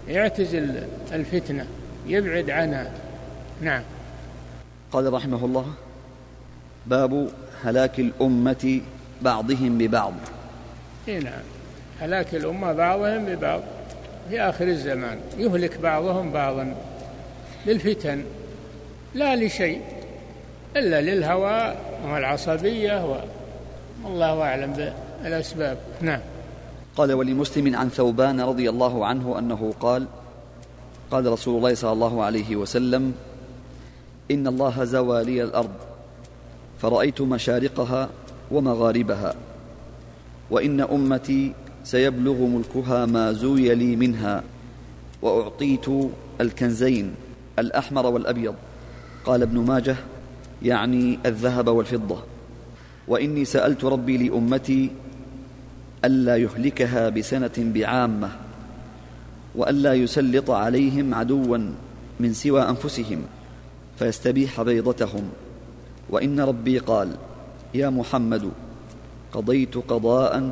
يعتزل 0.07 0.83
الفتنة 1.11 1.65
يبعد 2.07 2.49
عنها. 2.49 2.91
نعم. 3.61 3.83
قال 4.91 5.13
رحمه 5.13 5.45
الله 5.45 5.65
باب 6.85 7.29
هلاك 7.63 7.99
الأمة 7.99 8.81
بعضهم 9.21 9.77
ببعض. 9.77 10.13
نعم. 11.07 11.43
هلاك 11.99 12.35
الأمة 12.35 12.73
بعضهم 12.73 13.25
ببعض. 13.25 13.61
في 14.29 14.41
آخر 14.41 14.67
الزمان 14.67 15.19
يهلك 15.37 15.77
بعضهم 15.79 16.31
بعضا 16.31 16.75
للفتن 17.65 18.23
لا 19.13 19.35
لشيء 19.35 19.81
إلا 20.75 21.01
للهوى 21.01 21.75
والعصبية 22.05 23.17
والله 24.03 24.41
أعلم 24.41 24.93
بالأسباب. 25.23 25.77
نعم. 26.01 26.19
قال 26.97 27.13
ولمسلم 27.13 27.75
عن 27.75 27.89
ثوبان 27.89 28.41
رضي 28.41 28.69
الله 28.69 29.05
عنه 29.05 29.39
أنه 29.39 29.73
قال 29.79 30.05
قال 31.11 31.31
رسول 31.31 31.57
الله 31.57 31.75
صلى 31.75 31.91
الله 31.91 32.23
عليه 32.23 32.55
وسلم 32.55 33.13
إن 34.31 34.47
الله 34.47 34.83
زوى 34.83 35.23
لي 35.23 35.43
الأرض. 35.43 35.75
فرأيت 36.85 37.21
مشارقها 37.21 38.09
ومغاربها 38.51 39.35
وإن 40.51 40.81
أمتي 40.81 41.53
سيبلغ 41.83 42.45
ملكها 42.45 43.05
ما 43.05 43.31
زوي 43.31 43.75
لي 43.75 43.95
منها 43.95 44.43
وأعطيت 45.21 45.85
الكنزين 46.41 47.15
الأحمر 47.59 48.05
والأبيض. 48.05 48.55
قال 49.25 49.41
ابن 49.41 49.59
ماجه 49.59 49.95
يعني 50.63 51.19
الذهب 51.25 51.67
والفضة. 51.67 52.23
وإني 53.07 53.45
سألت 53.45 53.83
ربي 53.83 54.29
لأمتي 54.29 54.91
ألا 56.05 56.37
يهلكها 56.37 57.09
بسنة 57.09 57.57
بعامة 57.57 58.29
وألا 59.55 59.93
يسلط 59.93 60.51
عليهم 60.51 61.13
عدوا 61.13 61.57
من 62.19 62.33
سوى 62.33 62.61
أنفسهم 62.69 63.21
فيستبيح 63.99 64.61
بيضتهم. 64.61 65.29
وإن 66.09 66.39
ربي 66.39 66.79
قال 66.79 67.15
يا 67.73 67.89
محمد 67.89 68.51
قضيت 69.33 69.77
قضاء 69.77 70.51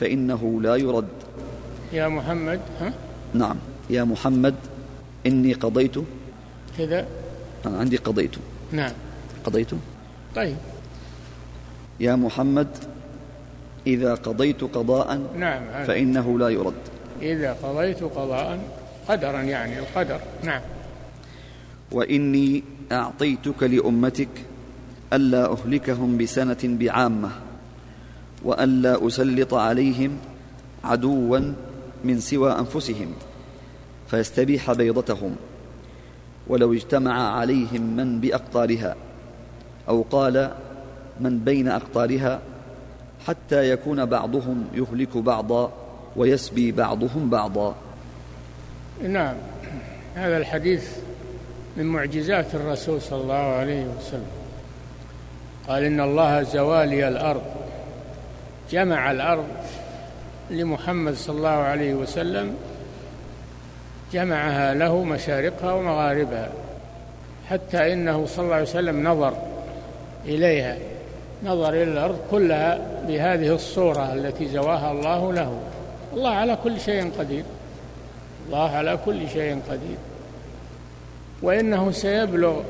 فإنه 0.00 0.60
لا 0.62 0.76
يرد. 0.76 1.08
يا 1.92 2.08
محمد 2.08 2.60
ها؟ 2.80 2.92
نعم 3.34 3.56
يا 3.90 4.04
محمد 4.04 4.54
إني 5.26 5.52
قضيت. 5.52 5.96
كذا؟ 6.78 7.06
أنا 7.66 7.78
عندي 7.78 7.96
قضيت. 7.96 8.34
نعم. 8.72 8.92
قضيت؟ 9.44 9.70
طيب. 10.36 10.56
يا 12.00 12.16
محمد 12.16 12.68
إذا 13.86 14.14
قضيت 14.14 14.64
قضاء 14.64 15.20
نعم 15.38 15.62
فإنه 15.84 16.38
لا 16.38 16.48
يرد. 16.48 16.82
إذا 17.22 17.52
قضيت 17.52 18.02
قضاء 18.02 18.60
قدرا 19.08 19.40
يعني 19.42 19.78
القدر. 19.78 20.20
نعم. 20.42 20.60
وإني 21.92 22.62
أعطيتك 22.92 23.62
لأمتك 23.62 24.28
ألا 25.12 25.52
أهلكهم 25.52 26.18
بسنة 26.18 26.58
بعامة 26.64 27.30
وألا 28.44 29.06
أسلط 29.06 29.54
عليهم 29.54 30.16
عدوا 30.84 31.52
من 32.04 32.20
سوى 32.20 32.52
أنفسهم 32.52 33.12
فيستبيح 34.10 34.72
بيضتهم 34.72 35.36
ولو 36.46 36.72
اجتمع 36.72 37.38
عليهم 37.38 37.96
من 37.96 38.20
بأقطارها 38.20 38.96
أو 39.88 40.02
قال 40.02 40.50
من 41.20 41.38
بين 41.38 41.68
أقطارها 41.68 42.40
حتى 43.26 43.70
يكون 43.70 44.04
بعضهم 44.04 44.64
يهلك 44.74 45.16
بعضا 45.16 45.72
ويسبي 46.16 46.72
بعضهم 46.72 47.30
بعضا. 47.30 47.74
نعم 49.02 49.34
هذا 50.14 50.36
الحديث 50.36 50.96
من 51.76 51.84
معجزات 51.84 52.54
الرسول 52.54 53.02
صلى 53.02 53.22
الله 53.22 53.34
عليه 53.34 53.86
وسلم. 53.86 54.43
قال 55.68 55.84
إن 55.84 56.00
الله 56.00 56.42
زوالي 56.42 57.08
الأرض. 57.08 57.42
جمع 58.70 59.10
الأرض 59.10 59.48
لمحمد 60.50 61.14
صلى 61.14 61.36
الله 61.36 61.48
عليه 61.48 61.94
وسلم 61.94 62.56
جمعها 64.12 64.74
له 64.74 65.04
مشارقها 65.04 65.72
ومغاربها 65.72 66.48
حتى 67.50 67.92
إنه 67.92 68.26
صلى 68.26 68.44
الله 68.44 68.54
عليه 68.54 68.64
وسلم 68.64 69.08
نظر 69.08 69.34
إليها 70.24 70.76
نظر 71.44 71.68
إلى 71.68 71.82
الأرض 71.82 72.18
كلها 72.30 72.78
بهذه 73.08 73.54
الصورة 73.54 74.12
التي 74.12 74.48
زواها 74.48 74.92
الله 74.92 75.32
له. 75.32 75.58
الله 76.12 76.30
على 76.30 76.58
كل 76.64 76.80
شيء 76.80 77.10
قدير. 77.18 77.44
الله 78.46 78.70
على 78.70 78.98
كل 79.04 79.28
شيء 79.28 79.60
قدير. 79.70 79.96
وإنه 81.42 81.90
سيبلغ 81.90 82.60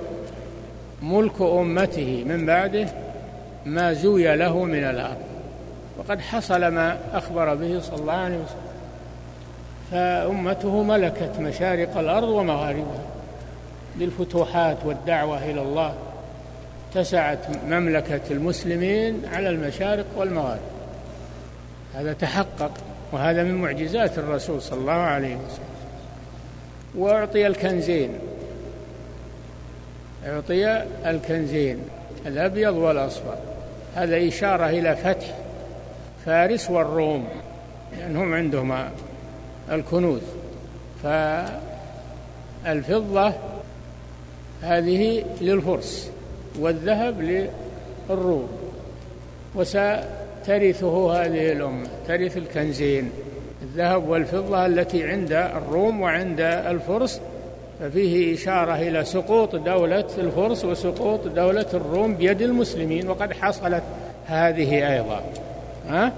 ملك 1.05 1.41
أمته 1.41 2.25
من 2.27 2.47
بعده 2.47 2.89
ما 3.67 3.93
زوي 3.93 4.37
له 4.37 4.65
من 4.65 4.85
الأرض 4.85 5.23
وقد 5.99 6.21
حصل 6.21 6.69
ما 6.69 6.99
أخبر 7.13 7.55
به 7.55 7.81
صلى 7.81 8.01
الله 8.01 8.13
عليه 8.13 8.37
وسلم. 8.37 8.65
فأمته 9.91 10.83
ملكت 10.83 11.33
مشارق 11.41 11.99
الأرض 11.99 12.29
ومغاربها. 12.29 13.05
بالفتوحات 13.97 14.77
والدعوة 14.85 15.45
إلى 15.45 15.63
الله 15.63 15.95
اتسعت 16.93 17.39
مملكة 17.69 18.21
المسلمين 18.31 19.23
على 19.33 19.49
المشارق 19.49 20.07
والمغارب. 20.17 20.61
هذا 21.95 22.13
تحقق 22.13 22.71
وهذا 23.13 23.43
من 23.43 23.55
معجزات 23.55 24.19
الرسول 24.19 24.63
صلى 24.63 24.79
الله 24.79 24.93
عليه 24.93 25.37
وسلم. 25.37 25.75
وأعطي 26.95 27.47
الكنزين. 27.47 28.11
أعطي 30.27 30.85
الكنزين 31.07 31.79
الأبيض 32.27 32.75
والأصفر. 32.75 33.37
هذا 33.95 34.29
إشارة 34.29 34.69
إلى 34.69 34.97
فتح 34.97 35.27
فارس 36.27 36.71
والروم 36.71 37.29
لأنهم 37.99 38.33
يعني 38.33 38.45
عندهم 38.45 38.89
الكنوز. 39.73 40.21
فالفضة 42.65 43.33
هذه 44.63 45.25
للفرس 45.41 46.11
والذهب 46.59 47.47
للروم. 48.11 48.49
وسترثه 49.55 51.13
هذه 51.13 51.53
الأمة 51.53 51.87
ترث 52.09 52.37
الكنزين. 52.37 53.11
الذهب 53.63 54.09
والفضة 54.09 54.67
التي 54.67 55.05
عند 55.05 55.33
الروم 55.33 56.01
وعند 56.01 56.41
الفرس 56.41 57.21
ففيه 57.81 58.35
إشارة 58.35 58.75
إلى 58.75 59.05
سقوط 59.05 59.57
دولة 59.57 60.07
الفرس 60.19 60.65
وسقوط 60.65 61.29
دولة 61.29 61.67
الروم 61.75 62.15
بيد 62.15 62.43
المسلمين 62.43 63.09
وقد 63.09 63.33
حصلت 63.33 63.83
هذه 64.27 64.93
أيضا. 64.93 65.25
ها؟ 65.89 66.13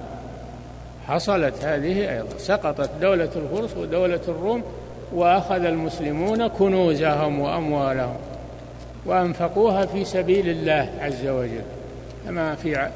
حصلت 1.09 1.65
هذه 1.65 2.13
أيضا. 2.13 2.39
سقطت 2.39 2.91
دولة 3.01 3.31
الفرس 3.37 3.77
ودولة 3.77 4.21
الروم 4.29 4.63
وأخذ 5.13 5.65
المسلمون 5.65 6.49
كنوزهم 6.49 7.41
وأموالهم 7.41 8.17
وأنفقوها 9.07 9.87
في 9.87 10.05
سبيل 10.05 10.49
الله 10.49 10.91
عز 11.01 11.27
وجل 11.27 11.63
كما 12.27 12.55
في 12.55 12.89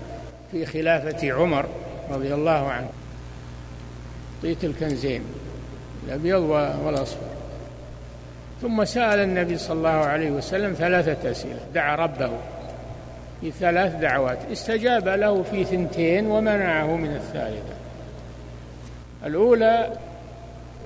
في 0.52 0.66
خلافة 0.66 1.32
عمر 1.32 1.66
رضي 2.10 2.34
الله 2.34 2.68
عنه. 2.68 2.88
أعطيت 4.36 4.64
الكنزين 4.64 5.22
الأبيض 6.06 6.40
والأصفر. 6.84 7.39
ثم 8.62 8.84
سأل 8.84 9.18
النبي 9.18 9.58
صلى 9.58 9.76
الله 9.76 9.88
عليه 9.88 10.30
وسلم 10.30 10.72
ثلاثة 10.72 11.30
أسئلة. 11.30 11.60
دعا 11.74 11.96
ربه 11.96 12.30
في 13.40 13.50
ثلاث 13.50 13.94
دعوات. 13.94 14.38
استجاب 14.52 15.08
له 15.08 15.42
في 15.42 15.64
ثنتين 15.64 16.26
ومنعه 16.26 16.96
من 16.96 17.16
الثالثة. 17.16 17.74
الأولى 19.26 19.92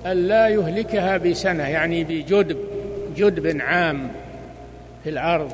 أن 0.05 0.27
لا 0.27 0.47
يهلكها 0.47 1.17
بسنة 1.17 1.67
يعني 1.67 2.03
بجدب 2.03 2.57
جدب 3.15 3.61
عام 3.61 4.11
في 5.03 5.09
الأرض. 5.09 5.51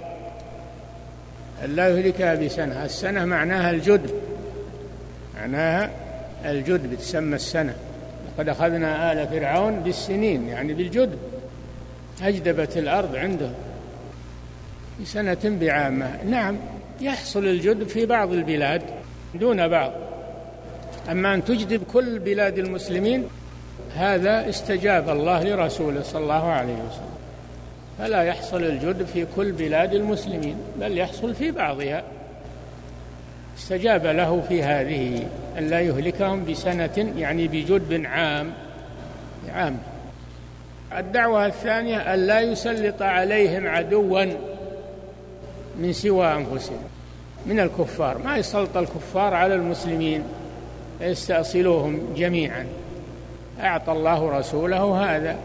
أن 1.65 1.75
لا 1.75 1.87
يهلكها 1.87 2.35
بسنة. 2.35 2.85
السنة 2.85 3.25
معناها 3.25 3.71
الجدب. 3.71 4.11
معناها 5.35 5.89
الجدب 6.45 6.95
تسمى 6.95 7.35
السنة. 7.35 7.75
لقد 8.37 8.49
أخذنا 8.49 9.11
آل 9.11 9.27
فرعون 9.27 9.79
بالسنين 9.79 10.47
يعني 10.47 10.73
بالجدب. 10.73 11.17
أجدبت 12.23 12.77
الأرض 12.77 13.15
عنده. 13.15 13.49
بسنة 15.01 15.37
بعامة. 15.43 16.23
نعم 16.23 16.57
يحصل 17.01 17.45
الجدب 17.45 17.87
في 17.87 18.05
بعض 18.05 18.33
البلاد 18.33 18.81
دون 19.35 19.67
بعض. 19.67 19.91
أما 21.11 21.33
أن 21.33 21.45
تجدب 21.45 21.83
كل 21.93 22.19
بلاد 22.19 22.57
المسلمين 22.57 23.27
هذا 23.95 24.49
استجاب 24.49 25.09
الله 25.09 25.43
لرسوله 25.43 26.01
صلى 26.01 26.23
الله 26.23 26.47
عليه 26.47 26.73
وسلم. 26.73 27.11
فلا 27.97 28.23
يحصل 28.23 28.63
الجدب 28.63 29.05
في 29.05 29.25
كل 29.35 29.51
بلاد 29.51 29.93
المسلمين 29.93 30.55
بل 30.79 30.97
يحصل 30.97 31.35
في 31.35 31.51
بعضها. 31.51 32.03
استجاب 33.57 34.05
له 34.05 34.43
في 34.47 34.63
هذه 34.63 35.27
أن 35.57 35.67
لا 35.67 35.79
يهلكهم 35.79 36.45
بسنة 36.45 37.13
يعني 37.17 37.47
بجدب 37.47 38.05
عام 38.05 38.53
عام 39.53 39.77
الدعوة 40.97 41.45
الثانية 41.45 42.13
أن 42.13 42.19
لا 42.19 42.39
يسلط 42.39 43.01
عليهم 43.01 43.67
عدوا 43.67 44.25
من 45.79 45.93
سوى 45.93 46.27
أنفسهم 46.27 46.81
من 47.45 47.59
الكفار. 47.59 48.17
ما 48.17 48.37
يسلط 48.37 48.77
الكفار 48.77 49.33
على 49.33 49.55
المسلمين 49.55 50.23
يستأصلوهم 51.01 52.13
جميعا. 52.15 52.67
أعطى 53.59 53.91
الله 53.91 54.39
رسوله 54.39 55.15
هذا 55.15 55.35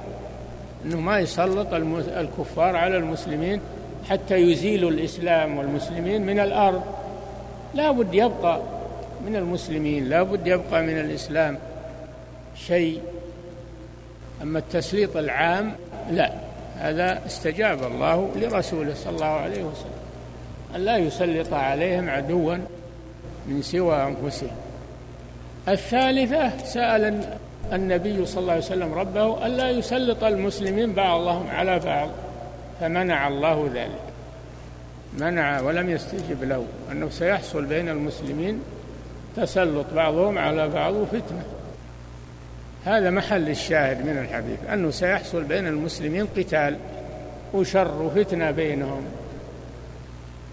أنه 0.85 1.01
ما 1.01 1.19
يسلط 1.19 1.75
الكفار 2.17 2.77
على 2.77 2.97
المسلمين 2.97 3.61
حتى 4.11 4.37
يزيلوا 4.37 4.91
الإسلام 4.91 5.59
والمسلمين 5.59 6.27
من 6.27 6.39
الأرض. 6.41 6.83
لا 7.75 7.91
بد 7.91 8.15
يبقى 8.15 8.61
من 9.27 9.37
المسلمين 9.37 10.09
لا 10.09 10.23
بد 10.23 10.47
يبقى 10.47 10.83
من 10.83 11.01
الإسلام 11.01 11.59
شيء 12.55 13.01
أما 14.43 14.59
التسليط 14.59 15.17
العام 15.17 15.73
لا. 16.11 16.33
هذا 16.79 17.27
استجاب 17.27 17.83
الله 17.83 18.31
لرسوله 18.37 18.95
صلى 18.95 19.15
الله 19.15 19.27
عليه 19.27 19.65
وسلم 19.65 19.97
أن 20.77 20.81
لا 20.81 20.97
يسلط 20.97 21.53
عليهم 21.53 22.11
عدوا 22.11 22.57
من 23.47 23.63
سوى 23.63 23.97
أنفسهم. 23.97 24.57
الثالثة 25.69 26.65
سأل 26.65 27.21
النبي 27.73 28.27
صلى 28.27 28.41
الله 28.41 28.53
عليه 28.53 28.65
وسلم 28.65 28.95
ربه 28.95 29.47
ألا 29.47 29.71
يسلط 29.71 30.25
المسلمين 30.25 30.93
بعضهم 30.93 31.51
على 31.51 31.79
بعض 31.79 32.09
فمنع 32.81 33.29
الله 33.29 33.71
ذلك. 33.75 34.07
منع 35.19 35.61
ولم 35.61 35.91
يستجب 35.91 36.45
له 36.45 36.65
أنه 36.93 37.11
سيحصل 37.11 37.65
بين 37.65 37.89
المسلمين 37.89 38.61
تسلط 39.37 39.87
بعضهم 39.95 40.39
على 40.39 40.69
بعض 40.69 40.95
وفتنة. 40.95 41.45
هذا 42.87 43.11
محل 43.11 43.49
الشاهد 43.49 44.07
من 44.07 44.19
الحديث 44.19 44.59
أنه 44.73 44.91
سيحصل 44.91 45.45
بين 45.45 45.67
المسلمين 45.67 46.27
قتال 46.37 46.77
وشر 47.55 48.03
وفتنة 48.03 48.51
بينهم. 48.51 49.03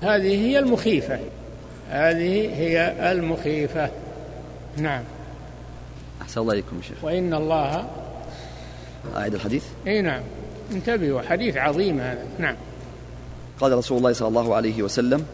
هذه 0.02 0.48
هي 0.48 0.60
المخيفة. 0.60 1.20
هذه 1.90 2.60
هي 2.60 2.94
المخيفة. 3.12 3.90
نعم. 4.78 5.04
أحسن 6.22 6.42
الله 6.42 6.54
إليكم 6.54 6.82
شيخ. 6.82 7.04
وإن 7.04 7.34
الله 7.34 7.86
أعيد 9.16 9.34
الحديث؟ 9.34 9.64
أي 9.88 10.02
نعم. 10.02 10.22
انتبهوا 10.72 11.22
حديث 11.22 11.58
عظيم 11.58 12.00
هذا. 12.00 12.26
نعم. 12.40 12.56
قال 13.60 13.78
رسول 13.78 13.98
الله 13.98 14.14
صلى 14.14 14.28
الله 14.28 14.56
عليه 14.56 14.84
وسلم 14.84 15.26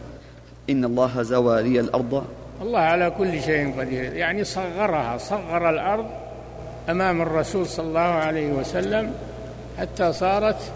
إن 0.70 0.84
الله 0.84 1.22
زوى 1.22 1.62
لي 1.62 1.80
الأرض. 1.80 2.24
الله 2.62 2.78
على 2.78 3.10
كل 3.10 3.42
شيء 3.42 3.80
قدير. 3.80 4.12
يعني 4.12 4.44
صغرها 4.44 5.18
صغر 5.18 5.70
الأرض 5.70 6.29
أمام 6.88 7.22
الرسول 7.22 7.66
صلى 7.66 7.86
الله 7.86 8.00
عليه 8.00 8.52
وسلم 8.52 9.12
حتى 9.78 10.12
صارت 10.12 10.72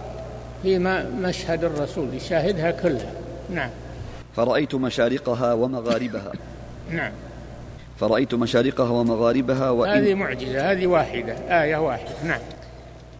في 0.63 0.79
مشهد 1.23 1.65
الرسول 1.65 2.15
يشاهدها 2.15 2.71
كلها. 2.71 3.13
نعم. 3.51 3.71
فرأيت 4.37 4.75
مشارقها 4.75 5.53
ومغاربها. 5.53 6.33
نعم. 6.91 7.13
فرأيت 8.01 8.35
مشارقها 8.35 8.91
ومغاربها 8.91 9.71
وإن 9.71 9.91
هذه 9.91 10.15
معجزة 10.15 10.73
هذه 10.73 10.87
واحدة 10.87 11.63
آية 11.63 11.77
واحدة. 11.77 12.11
نعم. 12.25 12.41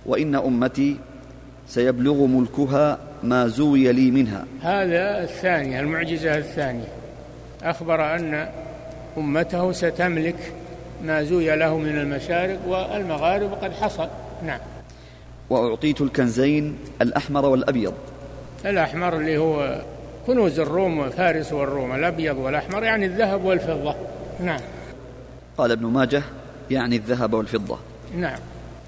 وإن 0.07 0.35
أمتي 0.35 0.97
سيبلغ 1.69 2.27
ملكها 2.27 2.99
ما 3.23 3.47
زوي 3.47 3.93
لي 3.93 4.11
منها. 4.11 4.45
هذا 4.63 5.23
الثانية 5.23 5.81
المعجزة 5.81 6.39
الثانية. 6.39 6.89
أخبر 7.63 8.15
أن 8.15 8.49
أمته 9.17 9.73
ستملك 9.73 10.53
ما 11.05 11.23
زوي 11.23 11.57
له 11.57 11.79
من 11.79 11.99
المشارق 11.99 12.59
والمغارب 12.67 13.53
قد 13.53 13.73
حصل. 13.73 14.09
نعم. 14.47 14.61
وأعطيت 15.51 16.01
الكنزين 16.01 16.77
الأحمر 17.03 17.47
والأبيض. 17.47 17.95
الأحمر 18.65 19.17
اللي 19.17 19.39
هو 19.39 19.83
كنوز 20.27 20.61
الروم 20.61 20.99
وفارس 20.99 21.53
والروم 21.53 21.95
الأبيض 21.95 22.37
والأحمر 22.37 22.83
يعني 22.83 23.07
الذهب 23.07 23.45
والفضة. 23.45 23.95
نعم. 24.41 24.61
قال 25.59 25.71
ابن 25.73 25.87
ماجه 25.87 26.23
يعني 26.71 26.97
الذهب 26.97 27.35
والفضة. 27.35 27.79
نعم. 28.17 28.39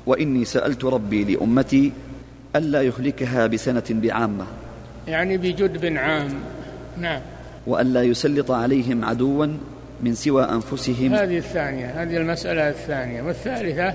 وإني 0.06 0.44
سألت 0.44 0.84
ربي 0.84 1.24
لأمتي 1.24 1.92
ألا 2.56 2.82
يهلكها 2.82 3.46
بسنة 3.46 3.84
بعامة. 3.90 4.46
يعني 5.08 5.36
بجدب 5.36 5.96
عام. 5.96 6.34
نعم. 6.98 7.20
وألا 7.66 8.02
يسلط 8.02 8.50
عليهم 8.50 9.04
عدوا 9.04 9.46
من 10.02 10.14
سوى 10.14 10.44
أنفسهم. 10.44 11.14
هذه 11.14 11.38
الثانية 11.38 12.02
هذه 12.02 12.16
المسألة 12.16 12.68
الثانية 12.68 13.22
والثالثة؟ 13.22 13.94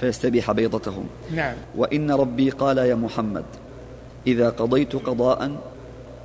فيستبيح 0.00 0.52
بيضتهم. 0.52 1.06
نعم. 1.34 1.54
وإن 1.76 2.10
ربي 2.10 2.50
قال 2.50 2.78
يا 2.78 2.94
محمد 2.94 3.44
إذا 4.26 4.50
قضيت 4.50 4.96
قضاء 4.96 5.50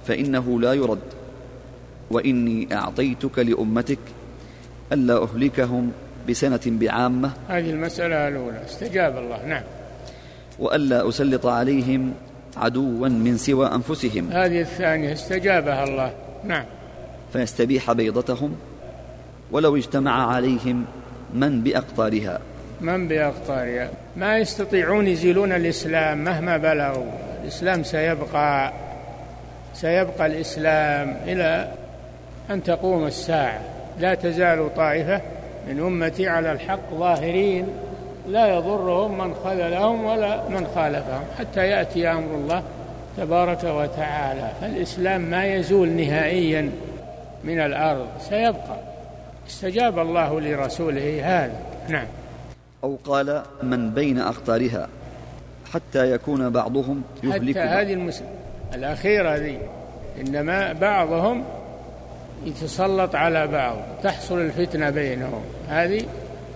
فإنه 0.05 0.59
لا 0.61 0.73
يرد. 0.73 0.99
وإني 2.11 2.75
أعطيتك 2.75 3.39
لأمتك 3.39 3.99
ألا 4.93 5.23
أهلكهم 5.23 5.91
بسنة 6.29 6.59
بعامة. 6.65 7.31
هذه 7.47 7.69
المسألة 7.69 8.27
الأولى. 8.27 8.65
استجاب 8.65 9.17
الله. 9.17 9.45
نعم. 9.45 9.63
وألا 10.59 11.09
أسلط 11.09 11.45
عليهم 11.45 12.13
عدوا 12.57 13.07
من 13.07 13.37
سوى 13.37 13.67
أنفسهم. 13.67 14.31
هذه 14.31 14.61
الثانية 14.61 15.13
استجابها 15.13 15.83
الله. 15.83 16.13
نعم. 16.43 16.65
فيستبيح 17.33 17.91
بيضتهم. 17.91 18.55
ولو 19.51 19.75
اجتمع 19.75 20.33
عليهم 20.33 20.85
من 21.33 21.61
بأقطارها. 21.61 22.39
من 22.81 23.07
بأقطارها؟ 23.07 23.89
ما 24.15 24.37
يستطيعون 24.37 25.07
يزيلون 25.07 25.51
الإسلام 25.51 26.23
مهما 26.23 26.57
بلغوا. 26.57 27.11
الإسلام 27.43 27.83
سيبقى 27.83 28.73
سيبقى 29.73 30.25
الإسلام 30.25 31.17
إلى 31.25 31.71
أن 32.49 32.63
تقوم 32.63 33.05
الساعة. 33.05 33.61
لا 33.99 34.15
تزال 34.15 34.75
طائفة 34.75 35.21
من 35.67 35.79
أمتي 35.79 36.27
على 36.27 36.51
الحق 36.51 36.93
ظاهرين 36.93 37.67
لا 38.27 38.57
يضرهم 38.57 39.17
من 39.17 39.33
خذلهم 39.33 40.05
ولا 40.05 40.49
من 40.49 40.67
خالفهم. 40.75 41.23
حتى 41.39 41.67
يأتي 41.67 42.11
أمر 42.11 42.35
الله 42.35 42.63
تبارك 43.17 43.63
وتعالى. 43.63 44.51
فالإسلام 44.61 45.21
ما 45.21 45.45
يزول 45.45 45.89
نهائيا 45.89 46.71
من 47.43 47.59
الأرض 47.59 48.07
سيبقى. 48.29 48.96
استجاب 49.47 49.99
الله 49.99 50.41
لرسوله 50.41 51.21
هذا. 51.23 51.59
نعم. 51.89 52.07
أو 52.83 52.97
قال 53.05 53.43
من 53.63 53.89
بين 53.91 54.19
أخطارها 54.19 54.87
حتى 55.73 56.11
يكون 56.11 56.49
بعضهم 56.49 57.03
يهلك 57.23 57.57
حتى 57.57 57.67
هذه 57.67 57.93
المسلم 57.93 58.27
الأخيرة 58.73 59.35
ذي 59.35 59.59
إنما 60.21 60.73
بعضهم 60.73 61.43
يتسلط 62.45 63.15
على 63.15 63.47
بعض 63.47 63.77
تحصل 64.03 64.41
الفتنة 64.41 64.89
بينهم. 64.89 65.41
هذه 65.67 66.05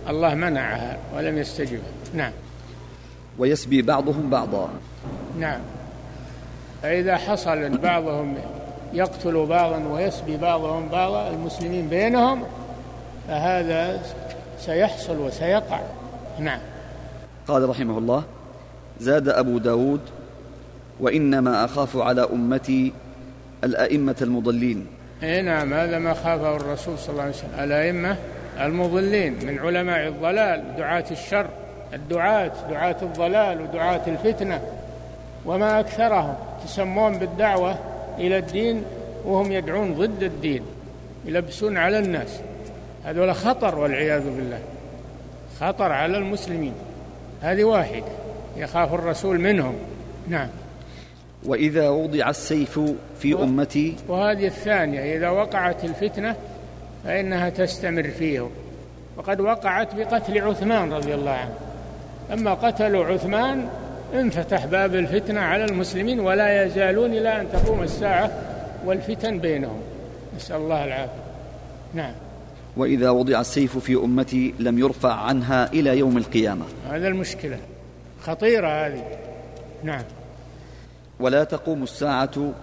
الله 0.10 0.36
منعها 0.36 0.98
ولم 1.16 1.38
يستجب. 1.38 1.80
نعم. 2.14 2.32
ويسبي 3.40 3.82
بعضهم 3.82 4.30
بعضا. 4.30 4.70
نعم. 5.40 5.60
فإذا 6.84 7.18
حصل 7.18 7.58
أن 7.58 7.78
بعضهم 7.78 8.36
يقتل 8.94 9.46
بعضا 9.46 9.78
ويسبي 9.78 10.38
بعضهم 10.38 10.88
بعضا 10.90 11.30
المسلمين 11.30 11.88
بينهم 11.88 12.44
فهذا 13.28 14.02
سيحصل 14.60 15.18
وسيقع. 15.18 15.80
نعم. 16.40 16.60
قال 17.48 17.70
رحمه 17.70 17.98
الله 17.98 18.24
زاد 19.00 19.30
أبو 19.30 19.58
داود 19.58 20.02
وإنما 21.00 21.66
أخاف 21.66 21.98
على 21.98 22.28
أمتي 22.34 22.94
الأئمة 23.64 24.16
المضلين. 24.22 24.88
اي 25.24 25.42
نعم 25.42 25.74
هذا 25.74 26.00
ما 26.00 26.14
خافه 26.14 26.56
الرسول 26.56 26.98
صلى 26.98 27.10
الله 27.10 27.22
عليه 27.22 27.34
وسلم. 27.34 27.60
الأئمة 27.60 28.16
المضلين 28.60 29.46
من 29.46 29.60
علماء 29.60 30.08
الضلال 30.08 30.64
دعاة 30.78 31.06
الشر 31.12 31.48
الدعاة 31.94 32.52
دعاة 32.70 32.96
الضلال 33.02 33.62
ودعاة 33.62 34.02
الفتنة. 34.08 34.62
وما 35.46 35.80
أكثرهم 35.80 36.36
تسمون 36.66 37.18
بالدعوة 37.18 37.76
إلى 38.18 38.38
الدين 38.38 38.84
وهم 39.26 39.52
يدعون 39.52 39.94
ضد 39.94 40.24
الدين 40.24 40.64
يلبسون 41.26 41.78
على 41.78 42.00
الناس. 42.00 42.40
هذول 43.06 43.36
خطر 43.36 43.80
والعياذ 43.80 44.24
بالله. 44.24 44.60
خطر 45.60 45.92
على 45.92 46.18
المسلمين. 46.18 46.74
هذه 47.42 47.64
واحد 47.64 48.04
يخاف 48.58 48.94
الرسول 48.94 49.40
منهم. 49.40 49.76
نعم. 50.28 50.48
وإذا 51.46 51.90
وضع 51.90 52.30
السيف 52.30 52.80
في 53.20 53.34
و- 53.34 53.44
أمتي 53.44 53.96
وهذه 54.08 54.48
الثانية 54.48 55.18
إذا 55.18 55.30
وقعت 55.30 55.84
الفتنة 55.84 56.36
فإنها 57.04 57.50
تستمر 57.50 58.04
فيه. 58.04 58.48
وقد 59.18 59.40
وقعت 59.40 59.96
بقتل 59.96 60.42
عثمان 60.42 60.94
رضي 60.94 61.14
الله 61.14 61.32
عنه. 61.32 61.54
لما 62.32 62.54
قتلوا 62.54 63.06
عثمان 63.06 63.68
انفتح 64.14 64.66
باب 64.66 64.96
الفتنة 64.96 65.42
على 65.42 65.66
المسلمين 65.66 66.20
ولا 66.20 66.64
يزالون 66.64 67.12
إلى 67.14 67.42
أن 67.42 67.48
تقوم 67.52 67.84
الساعة 67.84 68.32
والفتن 68.86 69.40
بينهم. 69.40 69.82
نسأل 70.36 70.56
الله 70.56 70.84
العافية. 70.84 71.22
نعم. 71.94 72.14
وإذا 72.78 73.10
وضع 73.10 73.42
السيف 73.42 73.78
في 73.78 73.96
أمتي 73.96 74.54
لم 74.60 74.80
يرفع 74.80 75.14
عنها 75.14 75.74
إلى 75.74 75.98
يوم 75.98 76.18
القيامة. 76.18 76.66
هذا 76.90 77.08
المشكلة. 77.08 77.58
خطيرة 78.22 78.68
هذه. 78.68 79.04
نعم. 79.84 80.04
ولا 81.20 81.44
تقوم 81.44 81.84
الساعة 81.84 82.54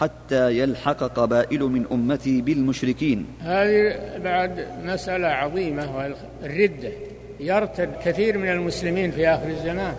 حتى 0.00 0.58
يلحق 0.58 1.02
قبائل 1.02 1.62
من 1.62 1.84
أمتي 1.92 2.40
بالمشركين. 2.40 3.26
هذه 3.40 3.94
بعد 4.24 4.66
مسألة 4.84 5.28
عظيمة 5.28 5.96
والردة 5.96 6.92
يرتد 7.40 7.90
كثير 8.04 8.38
من 8.38 8.48
المسلمين 8.48 9.10
في 9.10 9.28
آخر 9.28 9.48
الزمان 9.48 9.94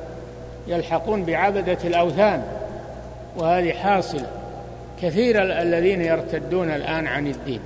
يلحقون 0.67 1.23
بعبدة 1.23 1.77
الأوثان. 1.83 2.43
وهذه 3.37 3.71
حاصلة. 3.71 4.27
كثير 5.01 5.41
ال- 5.43 5.51
الذين 5.51 6.01
يرتدون 6.01 6.69
الآن 6.69 7.07
عن 7.07 7.27
الدين. 7.27 7.59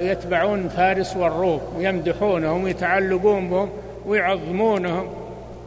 يتبعون 0.00 0.68
فارس 0.68 1.16
والروم 1.16 1.60
ويمدحونهم 1.76 2.64
ويتعلقون 2.64 3.50
بهم 3.50 3.68
ويعظمونهم 4.06 5.06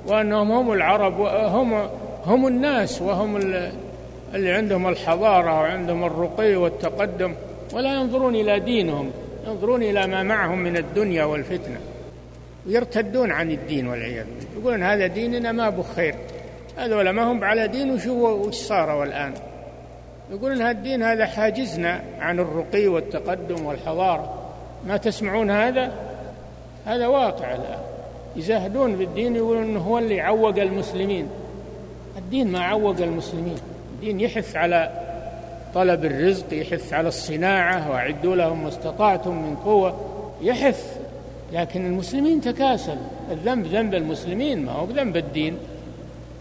وأنهم 0.07 0.51
هم 0.51 0.73
العرب 0.73 1.19
وهم 1.19 1.87
هم 2.25 2.47
الناس 2.47 3.01
وهم 3.01 3.37
ال- 3.37 3.71
اللي 4.33 4.51
عندهم 4.51 4.87
الحضارة 4.87 5.59
وعندهم 5.59 6.03
الرقي 6.03 6.55
والتقدم 6.55 7.33
ولا 7.73 7.93
ينظرون 7.93 8.35
إلى 8.35 8.59
دينهم 8.59 9.11
ينظرون 9.47 9.83
إلى 9.83 10.07
ما 10.07 10.23
معهم 10.23 10.59
من 10.59 10.77
الدنيا 10.77 11.23
والفتنة. 11.23 11.77
ويرتدون 12.67 13.31
عن 13.31 13.51
الدين 13.51 13.87
والعياذ 13.87 14.25
بالله. 14.25 14.61
يقولون 14.61 14.83
هذا 14.83 15.07
ديننا 15.07 15.51
ما 15.51 15.69
به 15.69 15.83
خير 15.95 16.15
هذول 16.77 17.09
ما 17.09 17.31
هم 17.31 17.43
على 17.43 17.67
دين 17.67 17.91
وشو 17.91 18.27
وش 18.27 18.55
صاروا 18.55 19.03
الآن. 19.03 19.33
يقولون 20.31 20.61
هذا 20.61 20.71
الدين 20.71 21.03
هذا 21.03 21.25
حاجزنا 21.25 22.01
عن 22.19 22.39
الرقي 22.39 22.87
والتقدم 22.87 23.65
والحضارة. 23.65 24.33
ما 24.87 24.97
تسمعون 24.97 25.51
هذا؟ 25.51 25.91
هذا 26.85 27.07
واقع 27.07 27.55
الآن. 27.55 27.79
يزاهدون 28.35 28.95
بالدين 28.95 29.35
يقولون 29.35 29.63
إنه 29.63 29.79
هو 29.79 29.97
اللي 29.97 30.21
عوق 30.21 30.57
المسلمين. 30.57 31.27
الدين 32.17 32.51
ما 32.51 32.59
عوق 32.59 32.97
المسلمين. 32.97 33.57
الدين 33.95 34.19
يحث 34.19 34.55
على 34.55 34.91
طلب 35.73 36.05
الرزق 36.05 36.53
يحث 36.53 36.93
على 36.93 37.07
الصناعة 37.07 37.91
وأعدوا 37.91 38.35
لهم 38.35 38.63
ما 38.63 38.69
استطعتم 38.69 39.31
من 39.31 39.55
قوة. 39.55 39.95
يحث. 40.41 40.99
لكن 41.53 41.85
المسلمين 41.85 42.41
تكاسل. 42.41 42.97
الذنب 43.31 43.65
ذنب 43.65 43.93
المسلمين 43.93 44.65
ما 44.65 44.71
هو 44.71 44.85
بذنب 44.85 45.17
الدين. 45.17 45.57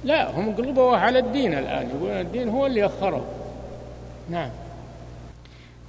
لا 0.04 0.30
هم 0.30 0.54
قلبوا 0.56 0.96
على 0.96 1.18
الدين 1.18 1.54
الآن. 1.54 1.88
يقولون 1.96 2.20
الدين 2.20 2.48
هو 2.48 2.66
اللي 2.66 2.86
أخره. 2.86 3.24
نعم. 4.30 4.50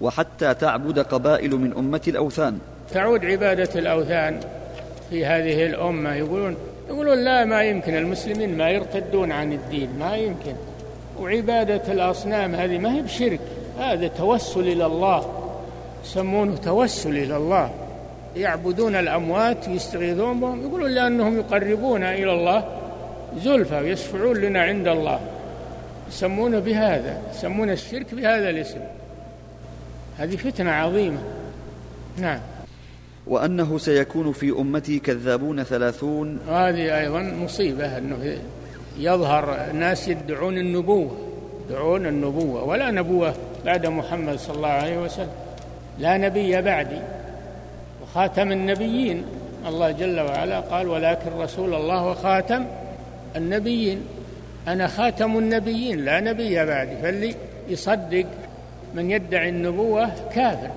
وحتى 0.02 0.54
تعبد 0.54 1.00
قبائل 1.00 1.56
من 1.56 1.74
أمتي 1.74 2.10
الأوثان. 2.10 2.60
تعود 2.94 3.26
عبادة 3.26 3.80
الأوثان 3.80 4.40
في 5.10 5.26
هذه 5.26 5.66
الأمة. 5.66 6.16
يقولون 6.16 6.56
يقولون 6.90 7.24
لا 7.24 7.46
ما 7.46 7.64
يمكن. 7.64 7.96
المسلمين 7.98 8.58
ما 8.58 8.70
يرتدون 8.70 9.32
عن 9.32 9.54
الدين. 9.54 9.90
ما 10.00 10.16
يمكن. 10.16 10.54
وعبادة 11.20 11.94
الأصنام 11.94 12.56
هذه 12.56 12.78
ما 12.78 12.96
هي 12.96 13.02
بشرك. 13.02 13.40
هذا 13.80 14.08
توسل 14.08 14.60
إلى 14.60 14.86
الله. 14.86 15.52
يسمونه 16.06 16.56
توسل 16.56 17.18
إلى 17.18 17.38
الله. 17.38 17.72
يعبدون 18.36 18.96
الأموات 18.96 19.68
ويستغيثون 19.68 20.40
بهم. 20.40 20.62
يقولون 20.62 20.92
لأنهم 20.92 21.38
يقربون 21.38 22.04
إلى 22.04 22.34
الله 22.34 22.64
زلفى 23.44 23.76
ويشفعون 23.76 24.38
لنا 24.38 24.62
عند 24.62 24.88
الله. 24.88 25.20
يسمونه 26.10 26.60
بهذا 26.60 27.22
يسمون 27.32 27.70
الشرك 27.70 28.14
بهذا 28.14 28.50
الاسم. 28.50 28.80
هذه 30.18 30.36
فتنة 30.36 30.72
عظيمة. 30.72 31.20
نعم. 32.18 32.40
وأنه 33.28 33.78
سيكون 33.78 34.32
في 34.32 34.52
أمتي 34.52 35.00
كذابون 35.00 35.64
ثلاثون. 35.64 36.40
وهذه 36.48 37.00
أيضا 37.00 37.22
مصيبة 37.22 37.98
أنه 37.98 38.38
يظهر 38.98 39.72
ناس 39.74 40.08
يدعون 40.08 40.58
النبوة 40.58 41.18
يدعون 41.70 42.06
النبوة 42.06 42.64
ولا 42.64 42.92
نبوة 42.92 43.34
بعد 43.66 43.88
محمد 43.88 44.40
صلى 44.40 44.56
الله 44.56 44.68
عليه 44.68 44.98
وسلم. 44.98 45.32
لا 46.00 46.18
نبي 46.18 46.62
بعدي. 46.62 47.02
وخاتم 48.04 48.52
النبيين. 48.52 49.24
الله 49.68 49.92
جل 49.92 50.20
وعلا 50.20 50.60
قال 50.60 50.88
ولكن 50.88 51.32
رسول 51.40 51.74
الله 51.74 52.06
وخاتم 52.08 52.66
النبيين. 53.36 54.02
أنا 54.68 54.88
خاتم 54.88 55.38
النبيين 55.38 56.06
لا 56.06 56.20
نبي 56.20 56.66
بعدي 56.66 56.96
فاللي 57.02 57.36
يصدق 57.70 58.26
من 58.96 59.12
يدعي 59.12 59.50
النبوة 59.50 60.10
كافر. 60.36 60.72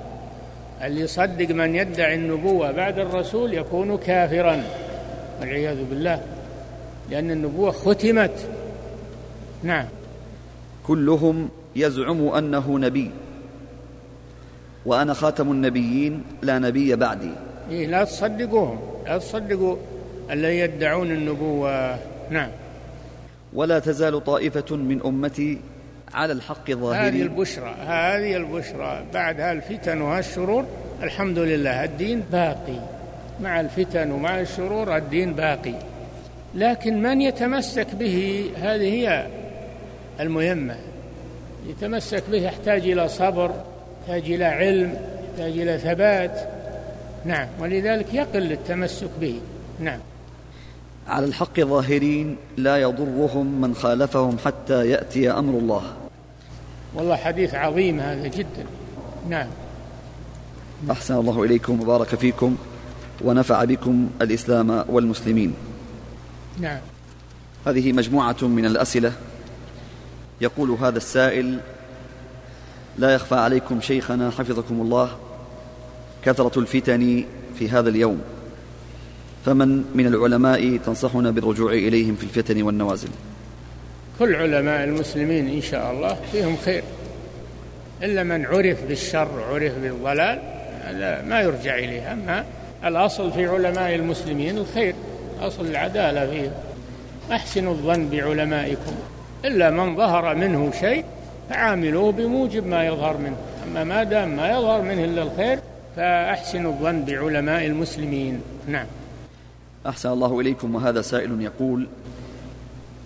اللي 0.82 1.00
يصدق 1.00 1.50
من 1.50 1.74
يدعي 1.74 2.14
النبوة 2.14 2.72
بعد 2.72 2.98
الرسول 2.98 3.54
يكون 3.54 3.98
كافرا 3.98 4.62
والعياذ 5.40 5.84
بالله 5.84 6.22
لأن 7.10 7.30
النبوة 7.30 7.70
ختمت. 7.70 8.48
نعم. 9.62 9.86
كلهم 10.86 11.48
يزعم 11.76 12.28
أنه 12.28 12.78
نبي. 12.78 13.10
وأنا 14.86 15.14
خاتم 15.14 15.52
النبيين 15.52 16.22
لا 16.42 16.58
نبي 16.58 16.96
بعدي. 16.96 17.32
إيه 17.70 17.86
لا 17.86 18.04
تصدقوهم 18.04 18.78
لا 19.06 19.18
تصدقوا 19.18 19.76
الذين 20.30 20.58
يدعون 20.58 21.10
النبوة. 21.10 21.98
نعم. 22.30 22.50
ولا 23.54 23.78
تزال 23.78 24.24
طائفة 24.24 24.76
من 24.76 25.00
أمتي 25.06 25.60
على 26.14 26.32
الحق 26.32 26.70
هذه 26.70 26.74
ظاهرين 26.74 27.22
البشرى 27.22 27.74
هذه 27.80 28.36
البشرى 28.36 29.04
بعد 29.14 29.40
هالفتن 29.40 30.00
وهالشرور 30.00 30.64
الحمد 31.02 31.38
لله 31.38 31.84
الدين 31.84 32.20
باقي. 32.32 32.80
مع 33.42 33.60
الفتن 33.60 34.10
ومع 34.10 34.40
الشرور 34.40 34.96
الدين 34.96 35.32
باقي. 35.32 35.74
لكن 36.54 37.02
من 37.02 37.20
يتمسك 37.20 37.94
به؟ 37.94 38.50
هذه 38.56 38.94
هي 38.94 39.26
المهمة. 40.20 40.76
يتمسك 41.66 42.22
به 42.30 42.38
يحتاج 42.38 42.80
إلى 42.80 43.08
صبر 43.08 43.54
يحتاج 44.00 44.32
إلى 44.32 44.44
علم 44.44 44.94
يحتاج 45.30 45.58
إلى 45.58 45.78
ثبات. 45.78 46.48
نعم 47.24 47.48
ولذلك 47.60 48.14
يقل 48.14 48.52
التمسك 48.52 49.10
به. 49.20 49.40
نعم. 49.80 49.98
على 51.10 51.26
الحق 51.26 51.60
ظاهرين 51.60 52.36
لا 52.56 52.76
يضرهم 52.76 53.60
من 53.60 53.74
خالفهم 53.74 54.38
حتى 54.44 54.88
يأتي 54.88 55.30
أمر 55.30 55.58
الله. 55.58 55.82
والله 56.94 57.16
حديث 57.16 57.54
عظيم 57.54 58.00
هذا 58.00 58.28
جدا. 58.28 58.64
نعم. 59.28 59.48
أحسن 60.90 61.14
الله 61.14 61.44
إليكم 61.44 61.80
وبارك 61.80 62.14
فيكم 62.14 62.56
ونفع 63.24 63.64
بكم 63.64 64.10
الإسلام 64.22 64.84
والمسلمين. 64.88 65.54
نعم. 66.60 66.78
هذه 67.66 67.92
مجموعة 67.92 68.36
من 68.42 68.66
الأسئلة. 68.66 69.12
يقول 70.40 70.70
هذا 70.70 70.96
السائل 70.96 71.60
لا 72.98 73.14
يخفى 73.14 73.34
عليكم 73.34 73.80
شيخنا 73.80 74.30
حفظكم 74.30 74.80
الله 74.80 75.10
كثرة 76.24 76.58
الفتن 76.58 77.24
في 77.58 77.68
هذا 77.68 77.88
اليوم. 77.88 78.20
فمن 79.44 79.84
من 79.94 80.06
العلماء 80.06 80.76
تنصحنا 80.76 81.30
بالرجوع 81.30 81.72
إليهم 81.72 82.14
في 82.14 82.24
الفتن 82.24 82.62
والنوازل؟ 82.62 83.08
كل 84.18 84.34
علماء 84.34 84.84
المسلمين 84.84 85.48
إن 85.48 85.60
شاء 85.60 85.92
الله 85.92 86.16
فيهم 86.32 86.56
خير. 86.64 86.82
إلا 88.02 88.22
من 88.22 88.46
عرف 88.46 88.84
بالشر 88.88 89.42
عرف 89.50 89.72
بالضلال 89.78 90.38
هذا 90.84 91.22
ما 91.22 91.40
يرجع 91.40 91.78
إليه. 91.78 92.12
أما 92.12 92.44
الأصل 92.84 93.32
في 93.32 93.46
علماء 93.46 93.94
المسلمين 93.94 94.58
الخير 94.58 94.94
أصل 95.40 95.66
العدالة 95.66 96.30
فيه 96.30 96.52
أحسنوا 97.32 97.72
الظن 97.72 98.08
بعلمائكم. 98.08 98.92
إلا 99.44 99.70
من 99.70 99.96
ظهر 99.96 100.34
منه 100.34 100.72
شيء 100.80 101.04
فعاملوه 101.50 102.12
بموجب 102.12 102.66
ما 102.66 102.86
يظهر 102.86 103.16
منه. 103.16 103.36
أما 103.66 103.84
ما 103.84 104.02
دام 104.04 104.36
ما 104.36 104.50
يظهر 104.50 104.82
منه 104.82 105.04
إلا 105.04 105.22
الخير 105.22 105.58
فأحسنوا 105.96 106.72
الظن 106.72 107.04
بعلماء 107.04 107.66
المسلمين. 107.66 108.40
نعم. 108.68 108.86
أحسن 109.86 110.08
الله 110.08 110.40
إليكم 110.40 110.74
وهذا 110.74 111.02
سائل 111.02 111.40
يقول 111.40 111.86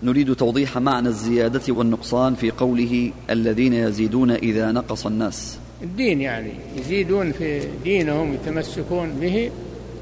نريد 0.03 0.35
توضيح 0.35 0.77
معنى 0.77 1.07
الزيادة 1.07 1.61
والنقصان 1.73 2.35
في 2.35 2.51
قوله 2.51 3.11
الذين 3.29 3.73
يزيدون 3.73 4.31
إذا 4.31 4.71
نقص 4.71 5.05
الناس. 5.05 5.57
الدين 5.83 6.21
يعني 6.21 6.51
يزيدون 6.77 7.31
في 7.31 7.67
دينهم 7.83 8.33
يتمسكون 8.33 9.09
به 9.09 9.51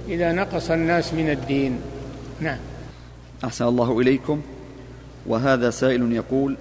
إذا 0.10 0.32
نقص 0.32 0.72
الناس 0.72 1.14
من 1.14 1.30
الدين. 1.30 1.78
نعم. 2.42 2.58
أحسن 3.44 3.66
الله 3.66 4.00
إليكم 4.00 4.42
وهذا 5.28 5.70
سائل 5.70 6.12
يقول 6.12 6.58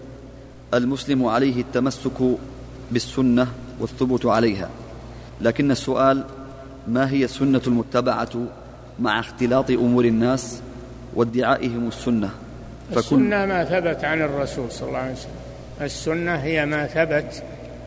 المسلم 0.75 1.25
عليه 1.25 1.61
التمسك 1.61 2.37
بالسنة 2.91 3.49
والثبوت 3.81 4.27
عليها. 4.27 4.71
لكن 5.41 5.71
السؤال 5.71 6.25
ما 6.89 7.11
هي 7.11 7.25
السنة 7.25 7.63
المتبعة 7.67 8.31
مع 9.03 9.21
اختلاط 9.21 9.71
أمور 9.71 10.05
الناس 10.05 10.61
وادعائهم 11.15 11.89
السنة. 11.89 12.31
فكل 12.91 12.99
السنة 12.99 13.47
ما 13.47 13.65
ثبت 13.65 14.05
عن 14.05 14.23
الرسول 14.23 14.71
صلى 14.71 14.89
الله 14.89 14.99
عليه 14.99 15.13
وسلم. 15.13 15.33
السنة 15.81 16.35
هي 16.37 16.67
ما 16.67 16.87
ثبت 16.87 17.43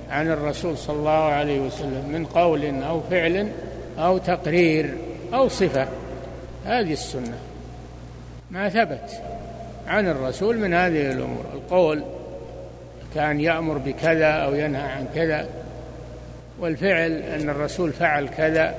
عن 0.10 0.32
الرسول 0.32 0.78
صلى 0.78 0.96
الله 0.96 1.12
عليه 1.12 1.60
وسلم 1.60 2.10
من 2.12 2.26
قول 2.26 2.66
أو 2.84 3.02
فعل 3.10 3.52
أو 4.00 4.18
تقرير 4.18 4.94
أو 5.34 5.48
صفة. 5.48 5.88
هذه 6.66 6.94
السنة 6.94 7.38
ما 8.52 8.70
ثبت 8.70 9.22
عن 9.88 10.08
الرسول 10.08 10.58
من 10.58 10.74
هذه 10.74 11.12
الأمور. 11.12 11.46
القول 11.54 12.04
كان 13.16 13.40
يأمر 13.40 13.78
بكذا 13.78 14.28
أو 14.28 14.56
ينهى 14.56 14.82
عن 14.82 15.08
كذا 15.16 15.48
والفعل 16.60 17.12
أن 17.12 17.50
الرسول 17.50 17.94
فعل 17.94 18.28
كذا 18.28 18.76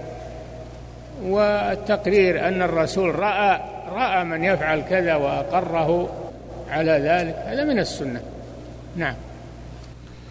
والتقرير 1.23 2.49
أن 2.49 2.63
الرسول 2.63 3.15
رأى 3.15 3.61
رأى 3.93 4.25
من 4.25 4.45
يفعل 4.45 4.81
كذا 4.81 5.15
وأقره 5.15 6.09
على 6.71 6.93
ذلك 6.93 7.35
هذا 7.47 7.65
من 7.65 7.79
السنة. 7.79 8.21
نعم. 8.97 9.15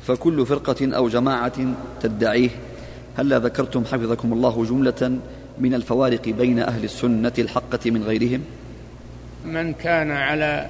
فكل 0.04 0.46
فرقة 0.46 0.96
أو 0.96 1.08
جماعة 1.08 1.54
تدعيه 2.02 2.50
هلا 3.18 3.40
ذكرتم 3.40 3.86
حفظكم 3.86 4.34
الله 4.34 4.66
جملة 4.66 5.18
من 5.60 5.74
الفوارق 5.74 6.30
بين 6.30 6.60
أهل 6.60 6.84
السنة 6.84 7.34
الحقة 7.40 7.92
من 7.92 8.04
غيرهم؟ 8.04 8.42
من 9.46 9.74
كان 9.74 10.12
على 10.12 10.70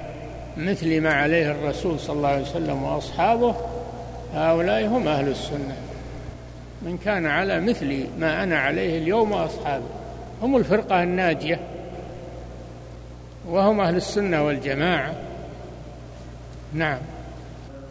مثل 0.56 1.00
ما 1.00 1.12
عليه 1.12 1.50
الرسول 1.50 2.00
صلى 2.00 2.16
الله 2.16 2.28
عليه 2.28 2.42
وسلم 2.42 2.82
وأصحابه 2.82 3.54
هؤلاء 4.34 4.86
هم 4.86 5.08
أهل 5.08 5.28
السنة. 5.28 5.76
من 6.82 6.98
كان 7.04 7.26
على 7.26 7.60
مثل 7.60 8.06
ما 8.18 8.42
أنا 8.42 8.58
عليه 8.58 8.98
اليوم 8.98 9.32
وأصحابي 9.32 9.84
هم 10.42 10.56
الفرقة 10.56 11.02
الناجية 11.02 11.60
وهم 13.48 13.80
أهل 13.80 13.96
السنة 13.96 14.46
والجماعة. 14.46 15.14
نعم. 16.74 16.98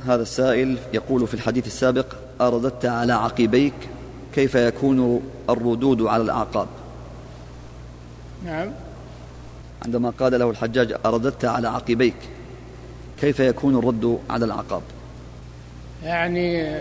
هذا 0.08 0.22
السائل 0.22 0.78
يقول 0.94 1.28
في 1.28 1.34
الحديث 1.34 1.68
السابق 1.68 2.06
أرددت 2.42 2.86
على 2.86 3.14
عقبيك 3.14 3.74
كيف 4.36 4.56
يكون 4.56 5.22
الردود 5.50 6.02
على 6.02 6.24
الأعقاب؟ 6.24 6.68
نعم. 8.46 8.72
عندما 9.86 10.10
قال 10.10 10.40
له 10.40 10.50
الحجاج 10.50 10.96
أرددت 11.06 11.46
على 11.46 11.68
عقبيك 11.68 12.16
كيف 13.22 13.40
يكون 13.40 13.80
الرد 13.80 14.20
على 14.30 14.46
العقاب 14.46 14.82
يعني 16.04 16.80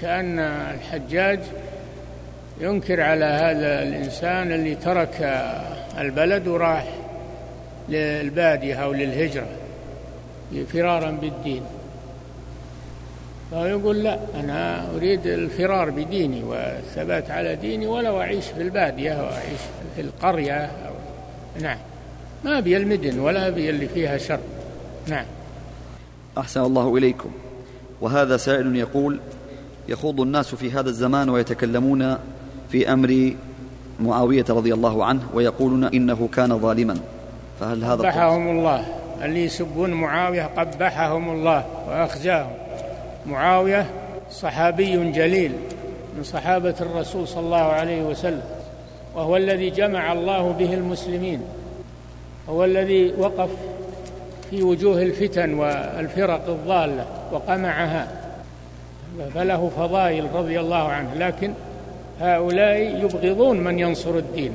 كأن 0.00 0.38
الحجاج 0.38 1.40
ينكر 2.60 3.00
على 3.00 3.24
هذا 3.24 3.82
الإنسان 3.82 4.52
اللي 4.52 4.74
ترك 4.74 5.42
البلد 5.98 6.48
وراح 6.48 6.88
للبادية 7.88 8.74
أو 8.74 8.92
للهجرة 8.92 9.46
فرارا 10.72 11.10
بالدين. 11.10 11.62
فيقول 13.50 14.02
لا 14.02 14.18
أنا 14.34 14.90
أريد 14.96 15.26
الفرار 15.26 15.90
بديني 15.90 16.42
والثبات 16.42 17.30
على 17.30 17.56
ديني 17.56 17.86
ولو 17.86 18.20
أعيش 18.20 18.46
في 18.46 18.62
البادية 18.62 19.12
أو 19.12 19.24
أعيش 19.24 19.60
في 19.96 20.00
القرية 20.00 20.64
أو 20.64 20.92
نعم. 21.60 21.78
ما 22.44 22.58
أبي 22.58 22.76
المدن 22.76 23.18
ولا 23.18 23.48
أبي 23.48 23.70
اللي 23.70 23.88
فيها 23.88 24.18
شر. 24.18 24.40
نعم. 25.06 25.24
أحسن 26.38 26.60
الله 26.60 26.96
إليكم. 26.96 27.30
وهذا 28.00 28.36
سائل 28.36 28.76
يقول 28.76 29.20
يخوض 29.88 30.20
الناس 30.20 30.54
في 30.54 30.70
هذا 30.70 30.88
الزمان 30.88 31.28
ويتكلمون 31.28 32.18
في 32.70 32.92
أمر 32.92 33.32
معاوية 34.00 34.44
رضي 34.50 34.74
الله 34.74 35.04
عنه 35.04 35.22
ويقولون 35.34 35.84
إنه 35.84 36.28
كان 36.34 36.58
ظالما. 36.58 36.98
فهل 37.60 37.84
هذا 37.84 37.94
قبحهم 37.94 38.48
الله. 38.48 38.84
اللي 39.22 39.44
يسبون 39.44 39.90
معاوية؟ 39.90 40.42
قبحهم 40.42 41.30
الله 41.30 41.64
وأخزاهم. 41.88 42.50
معاوية 43.26 43.86
صحابي 44.30 45.10
جليل 45.12 45.52
من 46.16 46.24
صحابة 46.24 46.74
الرسول 46.80 47.28
صلى 47.28 47.40
الله 47.40 47.56
عليه 47.56 48.02
وسلم 48.02 48.42
وهو 49.14 49.36
الذي 49.36 49.70
جمع 49.70 50.12
الله 50.12 50.52
به 50.52 50.74
المسلمين 50.74 51.40
هو 52.48 52.64
الذي 52.64 53.12
وقف 53.18 53.50
في 54.50 54.62
وجوه 54.62 55.02
الفتن 55.02 55.54
والفرق 55.54 56.48
الضالة 56.48 57.06
وقمعها. 57.32 58.08
فله 59.34 59.70
فضائل 59.76 60.26
رضي 60.34 60.60
الله 60.60 60.88
عنه 60.88 61.14
لكن 61.14 61.52
هؤلاء 62.20 62.76
يبغضون 63.04 63.60
من 63.60 63.78
ينصر 63.78 64.16
الدين. 64.18 64.52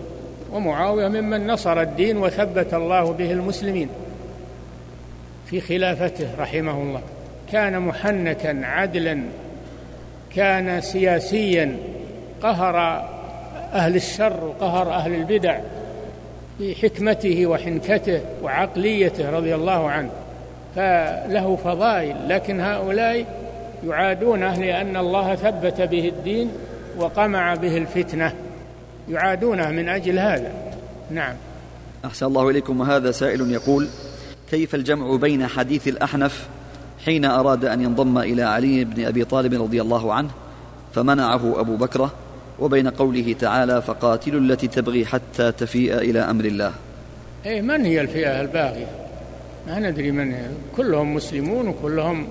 ومعاوية 0.54 1.08
ممن 1.08 1.48
نصر 1.48 1.82
الدين 1.82 2.18
وثبت 2.18 2.74
الله 2.74 3.12
به 3.12 3.32
المسلمين 3.32 3.90
في 5.46 5.62
خلافته 5.62 6.28
رحمه 6.40 6.82
الله. 6.82 7.02
كان 7.52 7.80
محنكا 7.80 8.62
عدلا 8.64 9.24
كان 10.36 10.82
سياسيا 10.82 11.78
قهر 12.42 12.78
أهل 13.74 13.96
الشر 13.96 14.44
وقهر 14.44 14.94
أهل 14.94 15.14
البدع 15.14 15.60
بحكمته 16.60 17.46
وحنكته 17.46 18.22
وعقليته 18.44 19.30
رضي 19.30 19.56
الله 19.56 19.90
عنه. 19.90 20.10
فله 20.76 21.58
فضائل 21.64 22.16
لكن 22.28 22.60
هؤلاء 22.62 23.26
يعادونه 23.88 24.60
لأن 24.60 24.98
الله 24.98 25.36
ثبت 25.36 25.82
به 25.82 26.10
الدين 26.10 26.52
وقمع 26.98 27.56
به 27.56 27.78
الفتنة. 27.78 28.34
يعادونه 29.10 29.70
من 29.70 29.90
أجل 29.90 30.20
هذا. 30.20 30.52
نعم. 31.12 31.36
أحسن 32.06 32.26
الله 32.26 32.50
إليكم. 32.50 32.80
وهذا 32.80 33.12
سائل 33.12 33.52
يقول 33.52 33.88
كيف 34.52 34.76
الجمع 34.76 35.16
بين 35.16 35.48
حديث 35.48 35.88
الأحنف 35.88 36.48
حين 37.06 37.26
أراد 37.26 37.66
أن 37.66 37.82
ينضم 37.82 38.18
إلى 38.18 38.44
علي 38.44 38.84
بن 38.84 39.06
أبي 39.06 39.26
طالب 39.26 39.62
رضي 39.62 39.82
الله 39.82 40.14
عنه 40.14 40.30
فمنعه 40.94 41.60
أبو 41.60 41.76
بكرة 41.76 42.14
وبين 42.60 42.90
قوله 42.90 43.36
تعالى 43.40 43.82
فقاتلوا 43.82 44.42
التي 44.42 44.68
تبغي 44.68 45.06
حتى 45.06 45.52
تفيء 45.52 45.98
إلى 45.98 46.20
أمر 46.20 46.46
الله. 46.46 46.72
إيه 47.46 47.62
من 47.62 47.86
هي 47.86 48.02
الفئة 48.02 48.42
الباغية؟ 48.42 48.88
ما 49.68 49.80
ندري 49.80 50.12
من 50.12 50.34
هي. 50.34 50.46
كلهم 50.78 51.14
مسلمون 51.14 51.68
وكلهم 51.68 52.28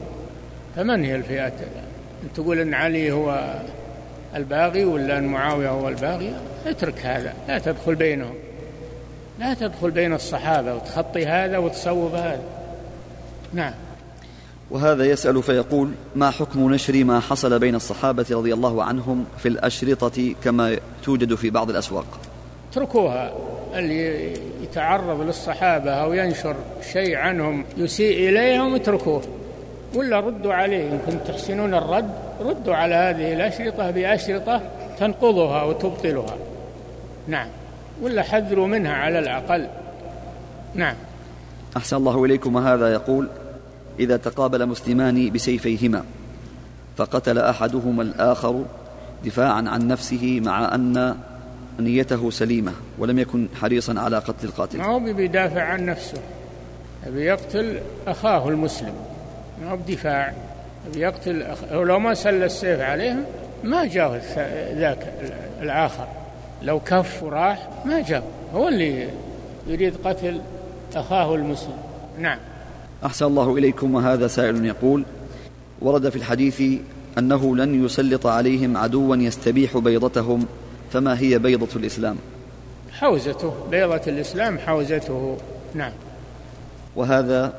فمن 0.76 1.04
هي 1.04 1.16
الفئة؟ 1.16 1.52
تقول 2.34 2.58
أن 2.58 2.74
علي 2.74 3.12
هو 3.12 3.54
الباغي 4.36 4.84
ولا 4.84 5.18
أن 5.18 5.26
معاوية 5.26 5.70
هو 5.70 5.88
الباغي؟ 5.88 6.34
اترك 6.66 7.06
هذا 7.06 7.34
لا 7.48 7.58
تدخل 7.58 7.94
بينهم. 7.94 8.34
لا 9.38 9.54
تدخل 9.54 9.90
بين 9.90 10.12
الصحابة 10.12 10.74
وتخطي 10.74 11.26
هذا 11.26 11.58
وتصوب 11.58 12.14
هذا. 12.14 12.42
نعم. 13.52 13.72
وهذا 14.70 15.04
يسأل 15.04 15.42
فيقول 15.42 15.90
ما 16.16 16.30
حكم 16.30 16.74
نشر 16.74 17.04
ما 17.04 17.20
حصل 17.20 17.58
بين 17.58 17.74
الصحابة 17.74 18.26
رضي 18.30 18.54
الله 18.54 18.84
عنهم 18.84 19.24
في 19.38 19.48
الأشرطة 19.48 20.34
كما 20.44 20.76
توجد 21.04 21.34
في 21.34 21.50
بعض 21.50 21.70
الأسواق؟ 21.70 22.06
اتركوها. 22.70 23.32
اللي 23.74 24.32
يتعرض 24.62 25.20
للصحابة 25.20 25.90
أو 25.90 26.12
ينشر 26.12 26.56
شيء 26.92 27.16
عنهم 27.16 27.64
يسيء 27.76 28.28
إليهم 28.28 28.74
اتركوه. 28.74 29.22
ولا 29.94 30.20
ردوا 30.20 30.54
عليه 30.54 30.92
إن 30.92 30.98
كنتم 31.06 31.18
تحسنون 31.18 31.74
الرد 31.74 32.10
ردوا 32.42 32.74
على 32.74 32.94
هذه 32.94 33.32
الأشرطة 33.32 33.90
بأشرطة 33.90 34.62
تنقضها 34.98 35.62
وتبطلها 35.62 36.36
نعم. 37.28 37.48
ولا 38.02 38.22
حذروا 38.22 38.66
منها 38.66 38.92
على 38.92 39.18
الأقل. 39.18 39.68
نعم. 40.74 40.94
أحسن 41.76 41.96
الله 41.96 42.24
إليكم 42.24 42.56
وهذا 42.56 42.92
يقول 42.92 43.28
إذا 44.00 44.16
تقابل 44.16 44.66
مسلمان 44.66 45.30
بسيفيهما 45.30 46.04
فقتل 46.96 47.38
أحدهما 47.38 48.02
الآخر 48.02 48.64
دفاعا 49.24 49.68
عن 49.68 49.88
نفسه 49.88 50.40
مع 50.44 50.74
أن 50.74 51.16
نيته 51.80 52.30
سليمة 52.30 52.72
ولم 52.98 53.18
يكن 53.18 53.48
حريصا 53.60 54.00
على 54.00 54.18
قتل 54.18 54.46
القاتل. 54.46 54.78
ما 54.78 54.86
هو 54.86 54.98
بيدافع 54.98 55.62
عن 55.62 55.86
نفسه؟ 55.86 56.18
بيقتل 57.06 57.78
أخاه 58.06 58.48
المسلم. 58.48 58.94
ما 59.62 59.70
هو 59.70 59.76
بدفاع؟ 59.76 60.34
بيقتل 60.94 61.42
أخ... 61.42 61.58
لو 61.72 61.98
ما 61.98 62.14
سل 62.14 62.42
السيف 62.42 62.80
عليه 62.80 63.16
ما 63.64 63.84
جاء 63.84 64.22
ذاك 64.76 65.12
الآخر. 65.62 66.06
لو 66.62 66.80
كف 66.80 67.22
وراح 67.22 67.68
ما 67.84 68.00
جاء 68.00 68.22
هو 68.54 68.68
اللي 68.68 69.08
يريد 69.66 69.94
قتل 70.04 70.40
أخاه 70.94 71.34
المسلم. 71.34 71.76
نعم. 72.18 72.38
أحسن 73.04 73.26
الله 73.26 73.58
إليكم 73.58 73.94
وهذا 73.94 74.26
سائل 74.26 74.64
يقول 74.64 75.04
ورد 75.80 76.08
في 76.08 76.16
الحديث 76.16 76.62
أنه 77.18 77.56
لن 77.56 77.84
يسلط 77.84 78.26
عليهم 78.26 78.76
عدوا 78.76 79.16
يستبيح 79.16 79.78
بيضتهم 79.78 80.46
فما 80.92 81.18
هي 81.18 81.38
بيضة 81.38 81.76
الإسلام؟ 81.76 82.16
حوزته. 82.92 83.54
بيضة 83.70 84.00
الإسلام 84.06 84.58
حوزته. 84.58 85.36
نعم. 85.74 85.92
وهذا 86.96 87.52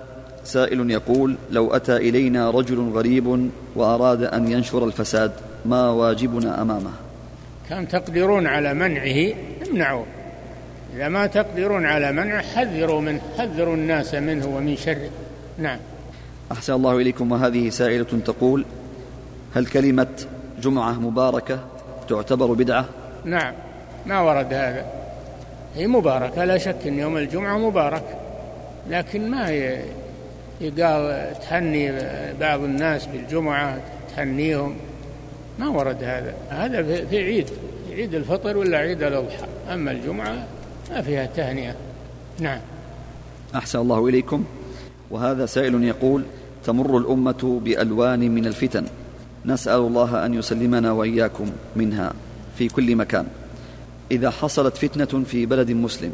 سائل 0.43 0.91
يقول 0.91 1.35
لو 1.51 1.75
أتى 1.75 1.97
إلينا 1.97 2.51
رجل 2.51 2.89
غريب 2.89 3.49
وأراد 3.75 4.23
أن 4.23 4.51
ينشر 4.51 4.85
الفساد 4.85 5.31
ما 5.65 5.89
واجبنا 5.89 6.61
أمامه؟ 6.61 6.91
كان 7.69 7.87
تقدرون 7.87 8.47
على 8.47 8.73
منعه 8.73 9.33
امنعوا. 9.67 10.05
إذا 10.95 11.07
ما 11.07 11.27
تقدرون 11.27 11.85
على 11.85 12.11
منعه 12.11 12.41
حذروا 12.41 13.01
منه 13.01 13.21
حذروا 13.37 13.75
الناس 13.75 14.15
منه 14.15 14.47
ومن 14.47 14.75
شره. 14.77 15.09
نعم. 15.57 15.79
أحسن 16.51 16.73
الله 16.73 16.97
إليكم. 16.97 17.31
وهذه 17.31 17.69
سائلة 17.69 18.03
تقول 18.25 18.65
هل 19.55 19.65
كلمة 19.65 20.07
جمعة 20.61 20.93
مباركة 20.93 21.59
تعتبر 22.09 22.53
بدعة؟ 22.53 22.85
نعم. 23.25 23.53
ما 24.05 24.21
ورد 24.21 24.53
هذا. 24.53 24.85
هي 25.75 25.87
مباركة 25.87 26.45
لا 26.45 26.57
شك 26.57 26.87
أن 26.87 26.99
يوم 26.99 27.17
الجمعة 27.17 27.57
مبارك 27.57 28.03
لكن 28.89 29.31
ما 29.31 29.49
يقال 30.62 31.34
تهني 31.49 31.91
بعض 32.39 32.64
الناس 32.64 33.06
بالجمعة 33.06 33.82
تهنيهم. 34.16 34.76
ما 35.60 35.68
ورد 35.68 36.04
هذا. 36.04 36.34
هذا 36.49 37.06
في 37.06 37.18
عيد 37.18 37.49
عيد 37.91 38.16
الفطر 38.16 38.58
ولا 38.58 38.78
عيد 38.78 39.04
الأضحى. 39.04 39.45
أما 39.74 39.91
الجمعة 39.91 40.47
ما 40.91 41.01
فيها 41.01 41.26
تهنئة. 41.26 41.76
نعم. 42.39 42.60
أحسن 43.56 43.80
الله 43.80 44.08
إليكم. 44.08 44.45
وهذا 45.12 45.45
سائل 45.45 45.84
يقول 45.84 46.24
تمر 46.66 46.97
الأمة 46.97 47.62
بألوان 47.64 48.20
من 48.20 48.45
الفتن. 48.45 48.86
نسأل 49.45 49.80
الله 49.80 50.26
أن 50.26 50.34
يسلمنا 50.34 50.91
وإياكم 50.91 51.51
منها 51.76 52.14
في 52.58 52.68
كل 52.68 52.95
مكان. 52.95 53.28
إذا 54.12 54.30
حصلت 54.30 54.78
فتنة 54.78 55.24
في 55.24 55.45
بلد 55.45 55.72
مسلم 55.72 56.14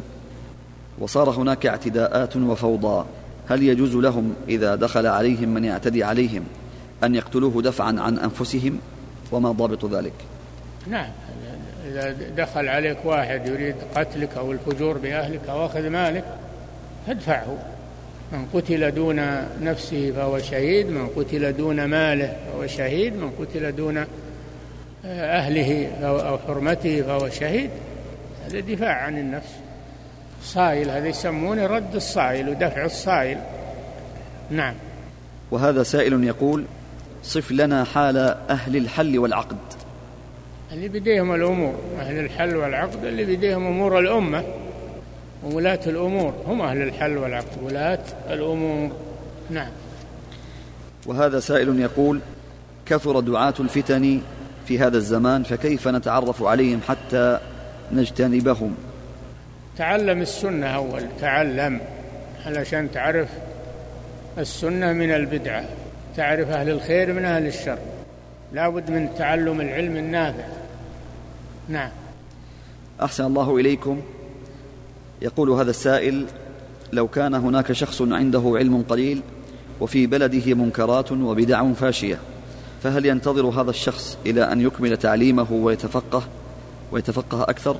وصار 0.98 1.30
هناك 1.30 1.66
اعتداءات 1.66 2.36
وفوضى 2.36 3.04
هل 3.50 3.62
يجوز 3.62 3.96
لهم 3.96 4.34
إذا 4.48 4.74
دخل 4.74 5.06
عليهم 5.06 5.48
من 5.48 5.64
يعتدي 5.64 6.04
عليهم 6.04 6.44
أن 7.04 7.14
يقتلوه 7.14 7.62
دفعا 7.62 8.00
عن 8.00 8.18
أنفسهم؟ 8.18 8.78
وما 9.32 9.52
ضابط 9.52 9.84
ذلك؟ 9.84 10.12
نعم. 10.86 11.10
إذا 11.88 12.14
دخل 12.36 12.68
عليك 12.68 12.98
واحد 13.04 13.46
يريد 13.46 13.74
قتلك 13.96 14.36
أو 14.36 14.52
الفجور 14.52 14.98
بأهلك 14.98 15.40
أو 15.48 15.66
أخذ 15.66 15.88
مالك 15.88 16.24
فادفعه. 17.06 17.58
من 18.32 18.46
قتل 18.54 18.90
دون 18.90 19.20
نفسه 19.62 20.12
فهو 20.16 20.38
شهيد 20.38 20.86
من 20.86 21.08
قتل 21.08 21.56
دون 21.56 21.84
ماله 21.84 22.36
فهو 22.52 22.66
شهيد 22.66 23.16
من 23.16 23.30
قتل 23.30 23.76
دون 23.76 24.04
أهله 25.04 25.92
أو 26.02 26.38
حرمته 26.38 27.02
فهو 27.02 27.28
شهيد. 27.28 27.70
هذا 28.46 28.60
دفاع 28.60 28.92
عن 28.92 29.18
النفس. 29.18 29.50
صائل 30.42 30.90
هذا 30.90 31.08
يسمونه 31.08 31.66
رد 31.66 31.94
الصائل 31.94 32.48
ودفع 32.48 32.84
الصائل 32.84 33.38
نعم. 34.50 34.74
وهذا 35.50 35.82
سائل 35.82 36.24
يقول 36.24 36.64
صف 37.22 37.52
لنا 37.52 37.84
حال 37.84 38.16
أهل 38.50 38.76
الحل 38.76 39.18
والعقد. 39.18 39.56
اللي 40.72 40.88
بديهم 40.88 41.34
الأمور 41.34 41.74
أهل 42.00 42.18
الحل 42.18 42.56
والعقد 42.56 43.04
اللي 43.04 43.36
بديهم 43.36 43.66
أمور 43.66 43.98
الأمة. 43.98 44.44
وولاة 45.44 45.80
الأمور 45.86 46.34
هم 46.46 46.62
أهل 46.62 46.82
الحل 46.82 47.18
والعقد 47.18 47.62
ولاة 47.62 48.04
الأمور. 48.30 48.90
نعم. 49.50 49.70
وهذا 51.06 51.40
سائل 51.40 51.80
يقول 51.80 52.20
كثر 52.86 53.20
دعاة 53.20 53.54
الفتن 53.60 54.20
في 54.66 54.78
هذا 54.78 54.96
الزمان 54.96 55.42
فكيف 55.42 55.88
نتعرف 55.88 56.42
عليهم 56.42 56.80
حتى 56.88 57.38
نجتنبهم؟ 57.92 58.74
تعلم 59.80 60.22
السنة 60.22 60.66
أول 60.66 61.02
تعلم 61.20 61.80
علشان 62.46 62.90
تعرف 62.92 63.28
السنة 64.38 64.92
من 64.92 65.10
البدعة 65.10 65.64
تعرف 66.16 66.48
أهل 66.48 66.70
الخير 66.70 67.12
من 67.12 67.24
أهل 67.24 67.46
الشر. 67.46 67.78
لا 68.52 68.68
بد 68.68 68.90
من 68.90 69.08
تعلم 69.18 69.60
العلم 69.60 69.96
النافع. 69.96 70.44
نعم. 71.68 71.90
أحسن 73.02 73.24
الله 73.24 73.56
إليكم. 73.56 74.02
يقول 75.22 75.50
هذا 75.50 75.70
السائل 75.70 76.26
لو 76.92 77.08
كان 77.08 77.34
هناك 77.34 77.72
شخص 77.72 78.02
عنده 78.02 78.52
علم 78.56 78.84
قليل 78.88 79.22
وفي 79.80 80.06
بلده 80.06 80.54
منكرات 80.54 81.12
وبدع 81.12 81.72
فاشية 81.72 82.18
فهل 82.82 83.06
ينتظر 83.06 83.46
هذا 83.46 83.70
الشخص 83.70 84.18
إلى 84.26 84.52
أن 84.52 84.60
يكمل 84.60 84.96
تعليمه 84.96 85.52
ويتفقه 85.52 86.22
ويتفقه 86.92 87.42
أكثر 87.42 87.76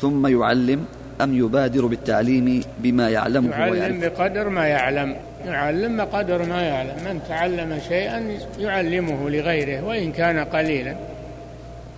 ثم 0.00 0.26
يعلم 0.26 0.84
أم 1.22 1.36
يبادر 1.38 1.86
بالتعليم 1.86 2.62
بما 2.78 3.10
يعلمه 3.10 3.50
يعلم 3.50 4.00
بقدر 4.00 4.48
ما 4.48 4.66
يعلم. 4.66 5.16
يعلم 5.46 5.96
بقدر 5.96 6.42
ما 6.42 6.62
يعلم. 6.62 6.96
من 7.04 7.20
تعلم 7.28 7.80
شيئا 7.88 8.38
يعلمه 8.58 9.30
لغيره 9.30 9.84
وإن 9.84 10.12
كان 10.12 10.38
قليلا 10.38 10.94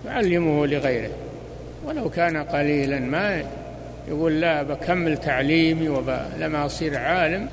يعلمه 0.05 0.67
لغيره. 0.67 1.09
ولو 1.85 2.09
كان 2.09 2.37
قليلا 2.37 2.99
ما 2.99 3.43
يقول 4.07 4.41
لا 4.41 4.63
بكمل 4.63 5.17
تعليمي 5.17 5.89
ولما 5.89 6.65
أصير 6.65 6.97
عالم. 6.97 7.47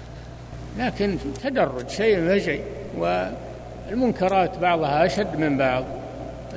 لكن 0.79 1.17
تدرج 1.43 1.89
شيء 1.89 2.29
فشيء 2.29 2.61
والمنكرات 2.99 4.59
بعضها 4.59 5.07
أشد 5.07 5.37
من 5.37 5.59
بعض. 5.59 5.85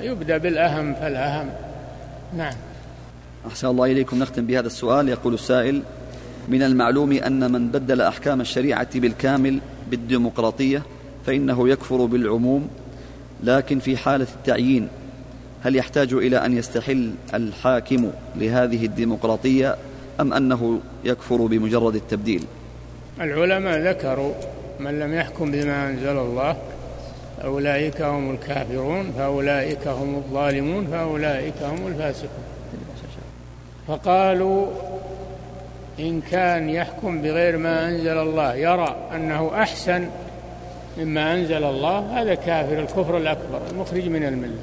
يبدأ 0.02 0.38
بالأهم 0.38 0.94
فالأهم. 0.94 1.50
نعم. 2.38 2.56
أحسن 3.48 3.68
الله 3.68 3.86
إليكم. 3.86 4.20
نختم 4.20 4.46
بهذا 4.46 4.68
السؤال. 4.68 5.10
يقول 5.10 5.34
السائل 5.34 5.82
من 6.48 6.62
المعلوم 6.62 7.12
أن 7.12 7.52
من 7.52 7.68
بدل 7.68 8.02
أحكام 8.02 8.42
الشريعة 8.42 9.00
بالكامل 9.00 9.60
بالديمقراطية 9.92 10.82
فإنه 11.26 11.70
يكفر 11.70 12.06
بالعموم 12.06 12.68
لكن 13.44 13.80
في 13.80 13.98
حالة 13.98 14.28
التعيين 14.36 14.88
هل 15.64 15.76
يحتاج 15.76 16.14
إلى 16.14 16.46
أن 16.46 16.58
يستحل 16.58 17.12
الحاكم 17.34 18.12
لهذه 18.36 18.86
الديمقراطية 18.86 19.76
أم 20.20 20.34
أنه 20.34 20.80
يكفر 21.04 21.36
بمجرد 21.36 21.96
التبديل؟ 21.96 22.44
العلماء 23.22 23.80
ذكروا 23.80 24.34
من 24.80 25.00
لم 25.00 25.14
يحكم 25.14 25.52
بما 25.52 25.90
أنزل 25.90 26.18
الله 26.18 26.58
فأولئك 27.42 28.02
هم 28.02 28.32
الكافرون 28.32 29.12
فأولئك 29.18 29.88
هم 29.88 30.16
الظالمون 30.16 30.88
فأولئك 30.88 31.64
هم 31.64 31.88
الفاسقون. 31.88 32.55
فقالوا 33.88 34.68
إن 36.00 36.22
كان 36.22 36.70
يحكم 36.70 37.22
بغير 37.22 37.58
ما 37.58 37.90
أنزل 37.90 38.18
الله 38.18 38.56
يرى 38.56 38.96
أنه 39.16 39.52
أحسن 39.62 40.10
مما 40.98 41.34
أنزل 41.34 41.64
الله 41.64 42.22
هذا 42.22 42.36
كافر 42.36 42.80
الكفر 42.80 43.18
الأكبر 43.18 43.62
المخرج 43.72 44.08
من 44.08 44.24
الملة. 44.24 44.62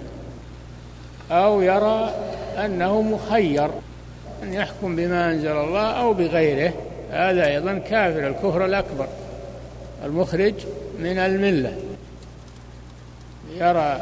أو 1.30 1.62
يرى 1.62 2.14
أنه 2.64 3.02
مخير 3.02 3.70
أن 4.42 4.54
يحكم 4.54 4.96
بما 4.96 5.30
أنزل 5.30 5.56
الله 5.56 5.90
أو 5.90 6.12
بغيره 6.12 6.72
هذا 7.12 7.46
أيضا 7.46 7.78
كافر 7.78 8.28
الكفر 8.28 8.64
الأكبر 8.64 9.06
المخرج 10.04 10.54
من 10.98 11.18
الملة. 11.18 11.76
يرى 13.56 14.00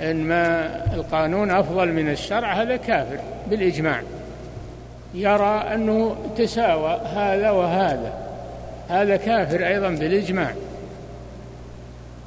أن 0.00 0.16
ما 0.24 0.70
القانون 0.94 1.50
أفضل 1.50 1.92
من 1.92 2.10
الشرع 2.10 2.62
هذا 2.62 2.76
كافر 2.76 3.18
بالإجماع. 3.50 4.02
يرى 5.14 5.74
أنه 5.74 6.16
تساوى 6.36 7.00
هذا 7.14 7.50
وهذا. 7.50 8.12
هذا 8.88 9.16
كافر 9.16 9.66
أيضا 9.66 9.88
بالإجماع. 9.88 10.50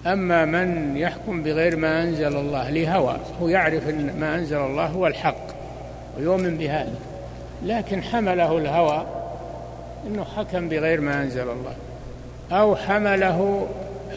أما 0.06 0.46
من 0.46 0.98
يحكم 0.98 1.44
بغير 1.44 1.76
ما 1.76 2.04
أنزل 2.04 2.36
الله 2.36 2.70
لهوى 2.70 3.18
هو 3.42 3.48
يعرف 3.48 3.90
أن 3.90 4.20
ما 4.20 4.36
أنزل 4.36 4.58
الله 4.58 4.86
هو 4.86 5.08
الحق 5.08 5.48
ويؤمن 6.18 6.58
بهذا. 6.58 6.96
لكن 7.66 8.04
حمله 8.04 8.58
الهوى 8.58 9.06
أنه 10.08 10.24
حكم 10.24 10.70
بغير 10.70 11.02
ما 11.02 11.24
أنزل 11.24 11.42
الله. 11.50 11.74
أو 12.52 12.76
حمله 12.76 13.68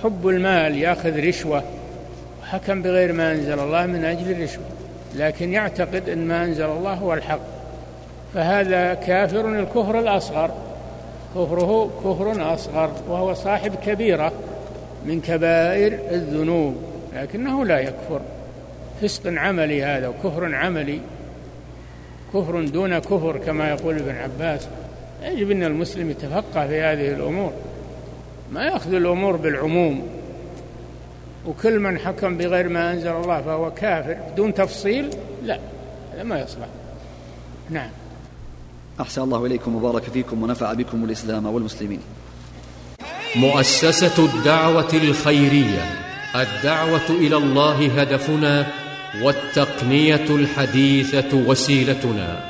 حب 0.03 0.29
المال 0.29 0.79
يأخذ 0.79 1.27
رشوة 1.27 1.63
وحكم 2.43 2.83
بغير 2.83 3.13
ما 3.13 3.33
أنزل 3.33 3.59
الله 3.59 3.87
من 3.87 4.05
أجل 4.05 4.31
الرشوة. 4.31 4.65
لكن 5.17 5.53
يعتقد 5.53 6.09
أن 6.09 6.29
ما 6.29 6.45
أنزل 6.45 6.65
الله 6.65 6.95
هو 6.95 7.15
الحق. 7.15 7.60
فهذا 8.35 8.95
كافر 8.95 9.49
الكفر 9.49 9.99
الأصغر. 9.99 10.51
كفره 11.35 11.91
كفر 12.05 12.55
أصغر 12.55 12.91
وهو 13.09 13.35
صاحب 13.35 13.75
كبيرة 13.75 14.33
من 15.05 15.21
كبائر 15.21 15.93
الذنوب 16.11 16.77
لكنه 17.17 17.65
لا 17.65 17.79
يكفر. 17.79 18.21
فسق 19.03 19.23
عملي 19.27 19.85
هذا 19.85 20.09
وكفر 20.09 20.55
عملي. 20.55 21.01
كفر 22.35 22.65
دون 22.65 22.99
كفر 22.99 23.39
كما 23.39 23.71
يقول 23.71 23.97
ابن 23.97 24.15
عباس. 24.17 24.69
يجب 25.23 25.51
أن 25.51 25.63
المسلم 25.65 26.11
يتفقه 26.11 26.67
في 26.67 26.81
هذه 26.81 27.13
الأمور. 27.13 27.53
ما 28.53 28.65
يأخذ 28.65 28.95
الأمور 28.95 29.37
بالعموم. 29.37 30.09
وكل 31.47 31.79
من 31.79 31.99
حكم 31.99 32.37
بغير 32.37 32.69
ما 32.69 32.93
أنزل 32.93 33.11
الله 33.11 33.41
فهو 33.41 33.71
كافر 33.71 34.17
دون 34.37 34.55
تفصيل 34.55 35.11
لا 35.45 35.59
هذا 36.15 36.23
ما 36.23 36.41
يصلح. 36.41 36.69
نعم. 37.71 37.91
أحسن 39.01 39.23
الله 39.23 39.47
إليكم 39.47 39.75
وبارك 39.75 40.03
فيكم 40.03 40.43
ونفع 40.43 40.73
بكم 40.73 41.05
الإسلام 41.05 41.47
والمسلمين. 41.47 42.01
مؤسسة 43.37 44.25
الدعوة 44.25 44.93
الخيرية 44.95 45.85
الدعوة 46.35 47.11
إلى 47.11 47.37
الله 47.37 48.01
هدفنا 48.01 48.67
والتقنية 49.23 50.27
الحديثة 50.31 51.37
وسيلتنا. 51.49 52.50